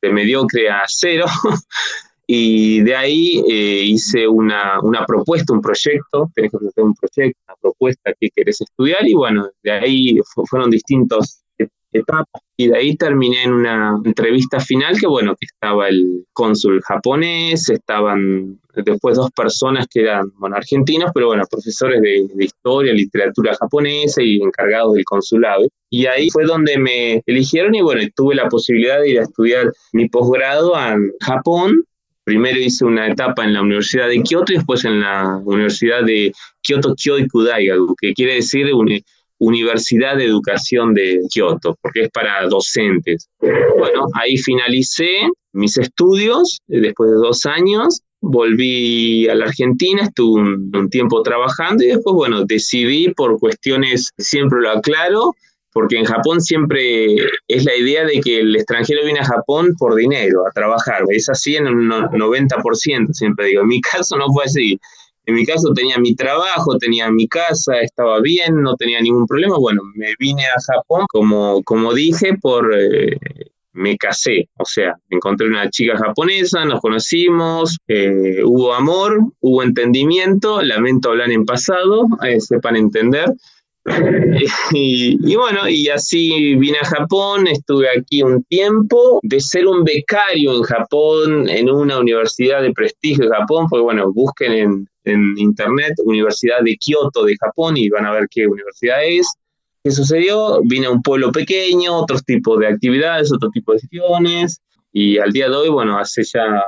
de 0.00 0.12
mediocre 0.12 0.70
a 0.70 0.84
cero, 0.86 1.26
Y 2.30 2.82
de 2.82 2.94
ahí 2.94 3.42
eh, 3.48 3.82
hice 3.84 4.28
una, 4.28 4.80
una, 4.82 5.06
propuesta, 5.06 5.54
un 5.54 5.62
proyecto, 5.62 6.30
tenés 6.34 6.50
que 6.50 6.58
hacer 6.58 6.84
un 6.84 6.94
proyecto, 6.94 7.40
una 7.48 7.56
propuesta 7.58 8.12
que 8.20 8.28
querés 8.36 8.60
estudiar 8.60 9.08
y 9.08 9.14
bueno, 9.14 9.48
de 9.62 9.72
ahí 9.72 10.20
fueron 10.46 10.68
distintos 10.68 11.42
etapas 11.92 12.42
y 12.56 12.68
de 12.68 12.76
ahí 12.76 12.96
terminé 12.96 13.44
en 13.44 13.52
una 13.52 13.98
entrevista 14.04 14.60
final 14.60 14.98
que 14.98 15.06
bueno, 15.06 15.34
que 15.36 15.46
estaba 15.46 15.88
el 15.88 16.26
cónsul 16.32 16.82
japonés, 16.82 17.70
estaban 17.70 18.60
después 18.74 19.16
dos 19.16 19.30
personas 19.30 19.86
que 19.90 20.00
eran, 20.00 20.30
bueno, 20.38 20.56
argentinos, 20.56 21.10
pero 21.14 21.28
bueno, 21.28 21.44
profesores 21.50 22.02
de, 22.02 22.26
de 22.32 22.44
historia, 22.44 22.92
literatura 22.92 23.56
japonesa 23.58 24.22
y 24.22 24.36
encargados 24.36 24.94
del 24.94 25.04
consulado. 25.04 25.66
Y 25.90 26.06
ahí 26.06 26.28
fue 26.30 26.44
donde 26.44 26.78
me 26.78 27.22
eligieron 27.26 27.74
y 27.74 27.80
bueno, 27.80 28.02
tuve 28.14 28.34
la 28.34 28.48
posibilidad 28.48 29.00
de 29.00 29.10
ir 29.10 29.18
a 29.20 29.22
estudiar 29.22 29.72
mi 29.92 30.08
posgrado 30.08 30.74
en 30.78 31.10
Japón 31.20 31.84
Primero 32.28 32.60
hice 32.60 32.84
una 32.84 33.08
etapa 33.08 33.42
en 33.42 33.54
la 33.54 33.62
Universidad 33.62 34.06
de 34.06 34.22
Kioto 34.22 34.52
y 34.52 34.56
después 34.56 34.84
en 34.84 35.00
la 35.00 35.40
Universidad 35.46 36.04
de 36.04 36.30
Kyoto 36.60 36.94
Kyoiku 36.94 37.42
Daigaku, 37.42 37.96
que 37.98 38.12
quiere 38.12 38.34
decir 38.34 38.66
Universidad 39.38 40.18
de 40.18 40.26
Educación 40.26 40.92
de 40.92 41.20
Kioto, 41.32 41.78
porque 41.80 42.02
es 42.02 42.10
para 42.10 42.46
docentes. 42.46 43.30
Bueno, 43.40 44.08
ahí 44.12 44.36
finalicé 44.36 45.08
mis 45.54 45.78
estudios 45.78 46.60
después 46.66 47.12
de 47.12 47.16
dos 47.16 47.46
años. 47.46 48.02
Volví 48.20 49.26
a 49.26 49.34
la 49.34 49.46
Argentina, 49.46 50.02
estuve 50.02 50.42
un 50.42 50.90
tiempo 50.90 51.22
trabajando 51.22 51.82
y 51.82 51.86
después, 51.86 52.14
bueno, 52.14 52.44
decidí 52.44 53.08
por 53.14 53.38
cuestiones, 53.38 54.10
siempre 54.18 54.60
lo 54.60 54.72
aclaro, 54.72 55.32
porque 55.78 55.96
en 55.96 56.06
Japón 56.06 56.40
siempre 56.40 57.14
es 57.46 57.64
la 57.64 57.76
idea 57.76 58.04
de 58.04 58.20
que 58.20 58.40
el 58.40 58.56
extranjero 58.56 59.04
viene 59.04 59.20
a 59.20 59.24
Japón 59.24 59.76
por 59.78 59.94
dinero, 59.94 60.44
a 60.44 60.50
trabajar. 60.50 61.04
Es 61.08 61.28
así 61.28 61.54
en 61.54 61.68
un 61.68 61.88
90%, 61.88 63.12
siempre 63.12 63.46
digo. 63.46 63.62
En 63.62 63.68
mi 63.68 63.80
caso 63.92 64.16
no 64.16 64.26
fue 64.32 64.46
así. 64.46 64.80
En 65.24 65.36
mi 65.36 65.46
caso 65.46 65.72
tenía 65.72 65.96
mi 65.98 66.16
trabajo, 66.16 66.76
tenía 66.78 67.08
mi 67.12 67.28
casa, 67.28 67.78
estaba 67.80 68.20
bien, 68.20 68.60
no 68.60 68.74
tenía 68.74 69.00
ningún 69.00 69.24
problema. 69.28 69.56
Bueno, 69.56 69.82
me 69.94 70.14
vine 70.18 70.42
a 70.46 70.60
Japón, 70.60 71.06
como, 71.08 71.62
como 71.62 71.94
dije, 71.94 72.36
por... 72.42 72.74
Eh, 72.76 73.16
me 73.74 73.96
casé, 73.96 74.48
o 74.58 74.64
sea, 74.64 74.96
encontré 75.08 75.46
una 75.46 75.70
chica 75.70 75.96
japonesa, 75.96 76.64
nos 76.64 76.80
conocimos, 76.80 77.76
eh, 77.86 78.42
hubo 78.44 78.74
amor, 78.74 79.20
hubo 79.38 79.62
entendimiento, 79.62 80.60
lamento 80.62 81.10
hablar 81.10 81.30
en 81.30 81.44
pasado, 81.44 82.08
eh, 82.24 82.40
sepan 82.40 82.74
entender, 82.74 83.32
y, 84.72 85.36
bueno, 85.36 85.68
y 85.68 85.88
así 85.88 86.54
vine 86.56 86.78
a 86.78 86.86
Japón, 86.86 87.46
estuve 87.46 87.88
aquí 87.88 88.22
un 88.22 88.42
tiempo, 88.44 89.20
de 89.22 89.40
ser 89.40 89.66
un 89.66 89.84
becario 89.84 90.54
en 90.56 90.62
Japón, 90.62 91.48
en 91.48 91.70
una 91.70 91.98
universidad 91.98 92.62
de 92.62 92.72
prestigio 92.72 93.28
de 93.28 93.36
Japón, 93.36 93.66
porque 93.68 93.82
bueno, 93.82 94.12
busquen 94.12 94.52
en, 94.52 94.88
internet 95.38 95.94
Universidad 96.04 96.60
de 96.62 96.76
Kioto 96.76 97.24
de 97.24 97.34
Japón 97.40 97.78
y 97.78 97.88
van 97.88 98.04
a 98.04 98.12
ver 98.12 98.26
qué 98.30 98.46
universidad 98.46 99.02
es. 99.02 99.32
¿Qué 99.82 99.90
sucedió? 99.90 100.60
Vine 100.64 100.86
a 100.86 100.90
un 100.90 101.00
pueblo 101.00 101.32
pequeño, 101.32 101.96
otros 101.96 102.22
tipos 102.24 102.58
de 102.58 102.66
actividades, 102.66 103.32
otro 103.32 103.48
tipo 103.48 103.72
de 103.72 103.78
sesiones, 103.78 104.60
y 104.92 105.16
al 105.16 105.32
día 105.32 105.48
de 105.48 105.56
hoy, 105.56 105.70
bueno, 105.70 105.98
hace 105.98 106.24
ya 106.24 106.62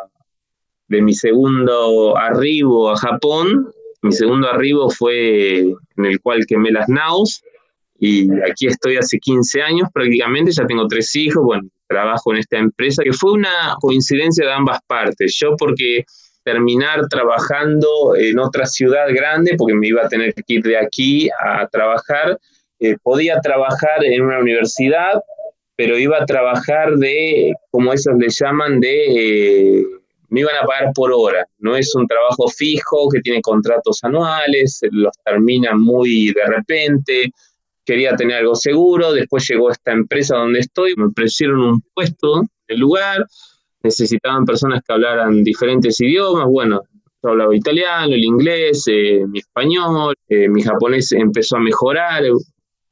de 0.89 1.03
mi 1.03 1.13
segundo 1.13 2.17
arribo 2.17 2.91
a 2.91 2.97
Japón, 2.97 3.71
mi 4.03 4.13
segundo 4.13 4.49
arribo 4.49 4.91
fue 4.91 5.59
en 5.61 6.05
el 6.05 6.21
cual 6.21 6.47
quemé 6.47 6.71
las 6.71 6.89
naus 6.89 7.43
y 7.99 8.29
aquí 8.41 8.67
estoy 8.67 8.97
hace 8.97 9.19
15 9.19 9.61
años 9.61 9.89
prácticamente, 9.93 10.53
ya 10.53 10.67
tengo 10.67 10.87
tres 10.89 11.15
hijos, 11.17 11.45
bueno, 11.45 11.69
trabajo 11.87 12.33
en 12.33 12.39
esta 12.39 12.57
empresa, 12.57 13.03
que 13.03 13.13
fue 13.13 13.33
una 13.33 13.75
coincidencia 13.79 14.47
de 14.47 14.53
ambas 14.53 14.79
partes. 14.87 15.37
Yo 15.39 15.55
porque 15.57 16.05
terminar 16.43 17.07
trabajando 17.09 18.17
en 18.17 18.39
otra 18.39 18.65
ciudad 18.65 19.07
grande, 19.11 19.55
porque 19.59 19.75
me 19.75 19.89
iba 19.89 20.03
a 20.03 20.09
tener 20.09 20.33
que 20.33 20.45
ir 20.47 20.63
de 20.63 20.79
aquí 20.79 21.29
a 21.45 21.67
trabajar, 21.69 22.39
eh, 22.79 22.97
podía 23.03 23.39
trabajar 23.41 24.03
en 24.03 24.23
una 24.23 24.39
universidad, 24.39 25.21
pero 25.77 25.99
iba 25.99 26.23
a 26.23 26.25
trabajar 26.25 26.95
de, 26.95 27.53
como 27.71 27.93
ellos 27.93 28.15
le 28.19 28.29
llaman, 28.31 28.81
de... 28.81 29.79
Eh, 29.79 29.85
me 30.31 30.41
iban 30.41 30.57
a 30.57 30.67
pagar 30.67 30.93
por 30.95 31.13
hora, 31.13 31.47
no 31.59 31.77
es 31.77 31.95
un 31.95 32.07
trabajo 32.07 32.49
fijo 32.49 33.09
que 33.13 33.21
tiene 33.21 33.43
contratos 33.43 34.03
anuales, 34.03 34.81
los 34.91 35.13
terminan 35.25 35.81
muy 35.81 36.33
de 36.33 36.47
repente, 36.47 37.33
quería 37.85 38.17
tener 38.17 38.39
algo 38.39 38.55
seguro, 38.55 39.13
después 39.13 39.47
llegó 39.49 39.71
esta 39.71 39.93
empresa 39.93 40.37
donde 40.37 40.61
estoy, 40.61 40.95
me 40.97 41.07
ofrecieron 41.07 41.61
un 41.61 41.83
puesto 41.95 42.41
en 42.41 42.49
el 42.69 42.79
lugar, 42.79 43.27
necesitaban 43.83 44.45
personas 44.45 44.83
que 44.87 44.93
hablaran 44.93 45.43
diferentes 45.43 46.01
idiomas, 46.01 46.47
bueno, 46.47 46.83
yo 47.23 47.31
hablaba 47.31 47.55
italiano, 47.55 48.15
el 48.15 48.25
inglés, 48.25 48.85
eh, 48.87 49.25
mi 49.29 49.41
español, 49.41 50.15
eh, 50.29 50.49
mi 50.49 50.63
japonés 50.63 51.13
empezó 51.13 51.57
a 51.57 51.61
mejorar, 51.61 52.23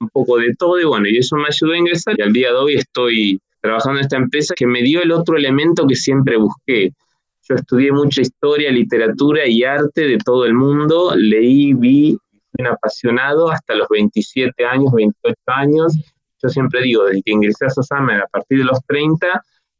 un 0.00 0.08
poco 0.10 0.38
de 0.38 0.54
todo 0.56 0.78
y 0.80 0.84
bueno, 0.84 1.08
y 1.08 1.18
eso 1.18 1.36
me 1.36 1.46
ayudó 1.48 1.72
a 1.72 1.78
ingresar. 1.78 2.14
Y 2.18 2.22
al 2.22 2.32
día 2.32 2.50
de 2.50 2.56
hoy 2.56 2.74
estoy 2.74 3.40
trabajando 3.60 3.98
en 3.98 4.04
esta 4.04 4.16
empresa 4.16 4.54
que 4.56 4.66
me 4.66 4.82
dio 4.82 5.02
el 5.02 5.12
otro 5.12 5.36
elemento 5.36 5.86
que 5.86 5.96
siempre 5.96 6.36
busqué. 6.36 6.92
Yo 7.48 7.54
estudié 7.54 7.92
mucha 7.92 8.20
historia, 8.20 8.70
literatura 8.70 9.46
y 9.46 9.64
arte 9.64 10.02
de 10.02 10.18
todo 10.18 10.44
el 10.44 10.54
mundo, 10.54 11.14
leí, 11.16 11.72
vi, 11.72 12.16
fui 12.50 12.58
un 12.58 12.66
apasionado 12.66 13.50
hasta 13.50 13.74
los 13.74 13.88
27 13.88 14.66
años, 14.66 14.92
28 14.92 15.36
años. 15.46 15.96
Yo 16.42 16.48
siempre 16.48 16.82
digo, 16.82 17.04
desde 17.04 17.22
que 17.22 17.32
ingresé 17.32 17.66
a 17.66 17.70
Sosama 17.70 18.18
a 18.18 18.26
partir 18.26 18.58
de 18.58 18.64
los 18.64 18.78
30, 18.86 19.26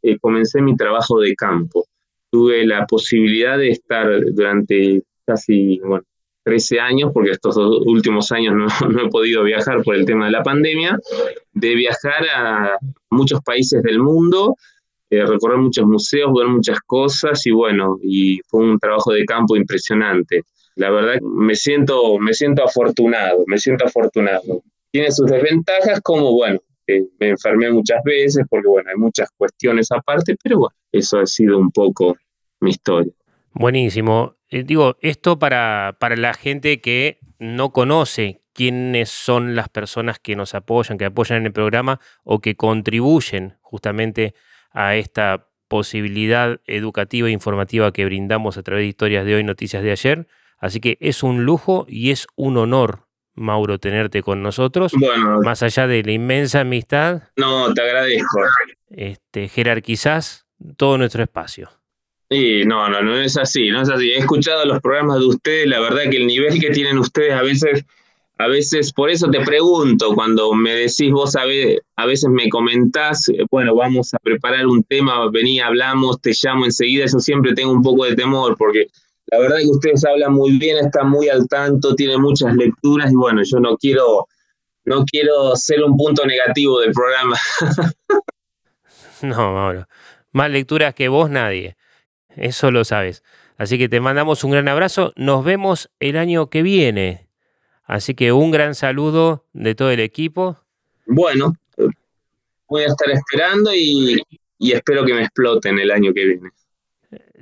eh, 0.03 0.19
comencé 0.19 0.63
mi 0.63 0.77
trabajo 0.77 1.21
de 1.21 1.35
campo. 1.35 1.85
Tuve 2.31 2.65
la 2.67 2.87
posibilidad 2.87 3.59
de 3.59 3.71
estar 3.71 4.09
durante 4.33 5.03
casi, 5.27 5.79
bueno, 5.81 6.05
13 6.45 6.81
años, 6.81 7.11
porque 7.13 7.33
estos 7.33 7.59
últimos 7.59 8.33
años 8.33 8.55
no, 8.89 9.01
he 9.03 9.09
podido 9.11 9.45
viajar 9.45 9.83
por 9.83 9.95
el 9.95 10.07
tema 10.07 10.27
de 10.27 10.33
la 10.33 10.43
pandemia, 10.43 10.99
de 11.53 11.75
viajar 11.75 12.25
a 12.35 12.79
muchos 13.11 13.43
países 13.43 13.83
del 13.83 13.99
mundo, 13.99 14.57
recorrer 15.11 15.59
muchos 15.59 15.87
museos, 15.87 16.33
ver 16.35 16.49
muchas 16.49 16.81
cosas 16.81 17.45
y 17.47 17.51
bueno, 17.51 17.99
y 18.03 18.41
fue 18.47 18.61
un 18.65 18.79
trabajo 18.79 19.13
de 19.13 19.25
campo 19.25 19.57
impresionante. 19.57 20.43
La 20.77 20.91
verdad, 20.91 21.21
me 21.23 21.55
siento, 21.55 22.19
me 22.19 22.35
siento 22.35 22.65
afortunado, 22.65 23.45
me 23.47 23.59
siento 23.59 23.87
afortunado. 23.87 24.63
Tiene 24.91 25.11
sus 25.11 25.27
desventajas 25.31 26.01
como, 26.03 26.33
bueno, 26.33 26.61
me 27.19 27.29
enfermé 27.29 27.71
muchas 27.71 28.03
veces 28.05 28.45
porque, 28.49 28.69
bueno, 28.69 28.89
hay 28.91 28.97
muchas 28.97 29.29
cuestiones 29.37 29.91
aparte, 29.91 30.37
pero 30.43 30.59
bueno, 30.59 30.75
eso 30.93 31.19
ha 31.19 31.27
sido 31.27 31.59
un 31.59 31.71
poco 31.71 32.17
mi 32.61 32.71
historia. 32.71 33.13
Buenísimo. 33.53 34.37
Eh, 34.51 34.63
digo, 34.63 34.97
esto 35.01 35.39
para, 35.39 35.97
para 35.99 36.17
la 36.17 36.33
gente 36.33 36.81
que 36.81 37.19
no 37.39 37.73
conoce 37.73 38.43
quiénes 38.53 39.11
son 39.11 39.55
las 39.55 39.69
personas 39.69 40.19
que 40.19 40.37
nos 40.37 40.55
apoyan, 40.55 40.99
que 40.99 41.05
apoyan 41.05 41.39
en 41.39 41.47
el 41.47 41.53
programa 41.53 42.01
o 42.25 42.41
que 42.41 42.57
contribuyen 42.57 43.57
justamente 43.61 44.35
a 44.35 44.35
esta 44.73 45.49
posibilidad 45.69 46.61
educativa 46.67 47.29
e 47.29 47.33
informativa 47.33 47.93
que 47.93 48.05
brindamos 48.05 48.57
a 48.57 48.63
través 48.63 48.85
de 48.85 48.89
historias 48.89 49.25
de 49.25 49.35
hoy, 49.37 49.45
noticias 49.45 49.83
de 49.83 49.93
ayer. 49.93 50.27
Así 50.59 50.81
que 50.81 50.97
es 51.01 51.23
un 51.23 51.45
lujo 51.45 51.87
y 51.89 52.11
es 52.11 52.27
un 52.35 52.57
honor, 52.57 53.07
Mauro, 53.35 53.79
tenerte 53.79 54.23
con 54.23 54.43
nosotros. 54.43 54.93
Bueno, 54.99 55.41
más 55.43 55.63
allá 55.63 55.87
de 55.87 56.03
la 56.03 56.13
inmensa 56.13 56.61
amistad. 56.61 57.23
No, 57.37 57.73
te 57.73 57.83
agradezco. 57.83 58.41
Este, 58.91 59.49
jerarquizás 59.49 60.47
todo 60.77 60.99
nuestro 60.99 61.23
espacio. 61.23 61.71
Sí, 62.31 62.65
no, 62.67 62.89
no, 62.91 63.01
no 63.01 63.17
es 63.17 63.39
así, 63.39 63.71
no 63.71 63.83
es 63.83 63.89
así. 63.89 64.11
He 64.11 64.19
escuchado 64.19 64.65
los 64.67 64.81
programas 64.81 65.21
de 65.21 65.27
ustedes, 65.27 65.67
la 65.67 65.81
verdad 65.81 66.11
que 66.11 66.19
el 66.19 66.27
nivel 66.27 66.61
que 66.61 66.71
tienen 66.71 66.99
ustedes 66.99 67.33
a 67.33 67.43
veces, 67.43 67.85
a 68.39 68.47
veces, 68.49 68.93
por 68.93 69.11
eso 69.11 69.29
te 69.31 69.41
pregunto, 69.41 70.15
cuando 70.15 70.53
me 70.55 70.73
decís 70.73 71.11
vos 71.13 71.37
a 71.37 71.45
veces, 71.45 71.81
a 71.97 72.07
veces 72.07 72.31
me 72.31 72.49
comentás, 72.49 73.29
eh, 73.29 73.45
bueno, 73.51 73.75
vamos 73.75 74.15
a 74.15 74.19
preparar 74.19 74.67
un 74.67 74.83
tema, 74.85 75.29
vení, 75.31 75.61
hablamos, 75.61 76.21
te 76.21 76.33
llamo 76.41 76.65
enseguida, 76.65 77.07
yo 77.07 77.19
siempre 77.19 77.55
tengo 77.55 77.73
un 77.73 77.83
poco 77.83 78.05
de 78.05 78.15
temor, 78.15 78.57
porque 78.57 78.87
la 79.27 79.39
verdad 79.41 79.59
que 79.59 79.69
ustedes 79.69 80.05
hablan 80.05 80.33
muy 80.33 80.57
bien, 80.57 80.79
están 80.79 81.11
muy 81.11 81.29
al 81.29 81.49
tanto, 81.49 81.95
tienen 81.95 82.21
muchas 82.21 82.55
lecturas, 82.55 83.13
y 83.13 83.17
bueno, 83.17 83.43
yo 83.45 83.59
no 83.59 83.77
quiero, 83.77 84.27
no 84.85 85.05
quiero 85.05 85.55
ser 85.57 85.83
un 85.83 85.97
punto 85.97 86.25
negativo 86.25 86.81
del 86.81 86.93
programa. 86.93 87.37
no, 89.23 89.53
Mauro. 89.53 89.87
Más 90.33 90.51
lecturas 90.51 90.95
que 90.95 91.09
vos 91.09 91.29
nadie 91.29 91.77
eso 92.39 92.71
lo 92.71 92.85
sabes. 92.85 93.23
Así 93.57 93.79
que 93.79 93.89
te 93.89 94.01
mandamos 94.01 94.45
un 94.45 94.53
gran 94.53 94.69
abrazo. 94.69 95.13
Nos 95.17 95.45
vemos 95.45 95.91
el 96.01 96.17
año 96.17 96.49
que 96.49 96.63
viene. 96.63 97.28
Así 97.89 98.15
que 98.15 98.33
un 98.33 98.51
gran 98.51 98.75
saludo 98.75 99.47
de 99.55 99.75
todo 99.75 99.91
el 99.91 100.01
equipo. 100.01 100.59
Bueno, 101.07 101.55
voy 102.69 102.83
a 102.83 102.87
estar 102.87 103.11
esperando 103.11 103.75
y, 103.75 104.23
espero 104.61 105.07
que 105.07 105.15
me 105.15 105.23
exploten 105.23 105.79
el 105.79 105.91
año 105.91 106.13
que 106.13 106.25
viene. 106.27 106.51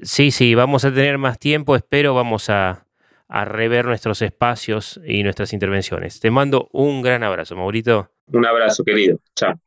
Sí, 0.03 0.31
sí, 0.31 0.55
vamos 0.55 0.85
a 0.85 0.95
tener 0.95 1.19
más 1.19 1.41
tiempo. 1.41 1.75
Espero 1.75 2.15
vamos 2.15 2.49
a, 2.49 2.87
a 3.27 3.45
rever 3.45 3.87
nuestros 3.87 4.23
espacios 4.23 5.01
y 5.05 5.25
nuestras 5.25 5.53
intervenciones. 5.53 6.21
Te 6.21 6.31
mando 6.31 6.69
un 6.71 7.03
gran 7.03 7.25
abrazo, 7.25 7.57
Maurito. 7.57 8.13
Un 8.29 8.47
abrazo, 8.47 8.85
querido. 8.85 9.19
Chao. 9.35 9.61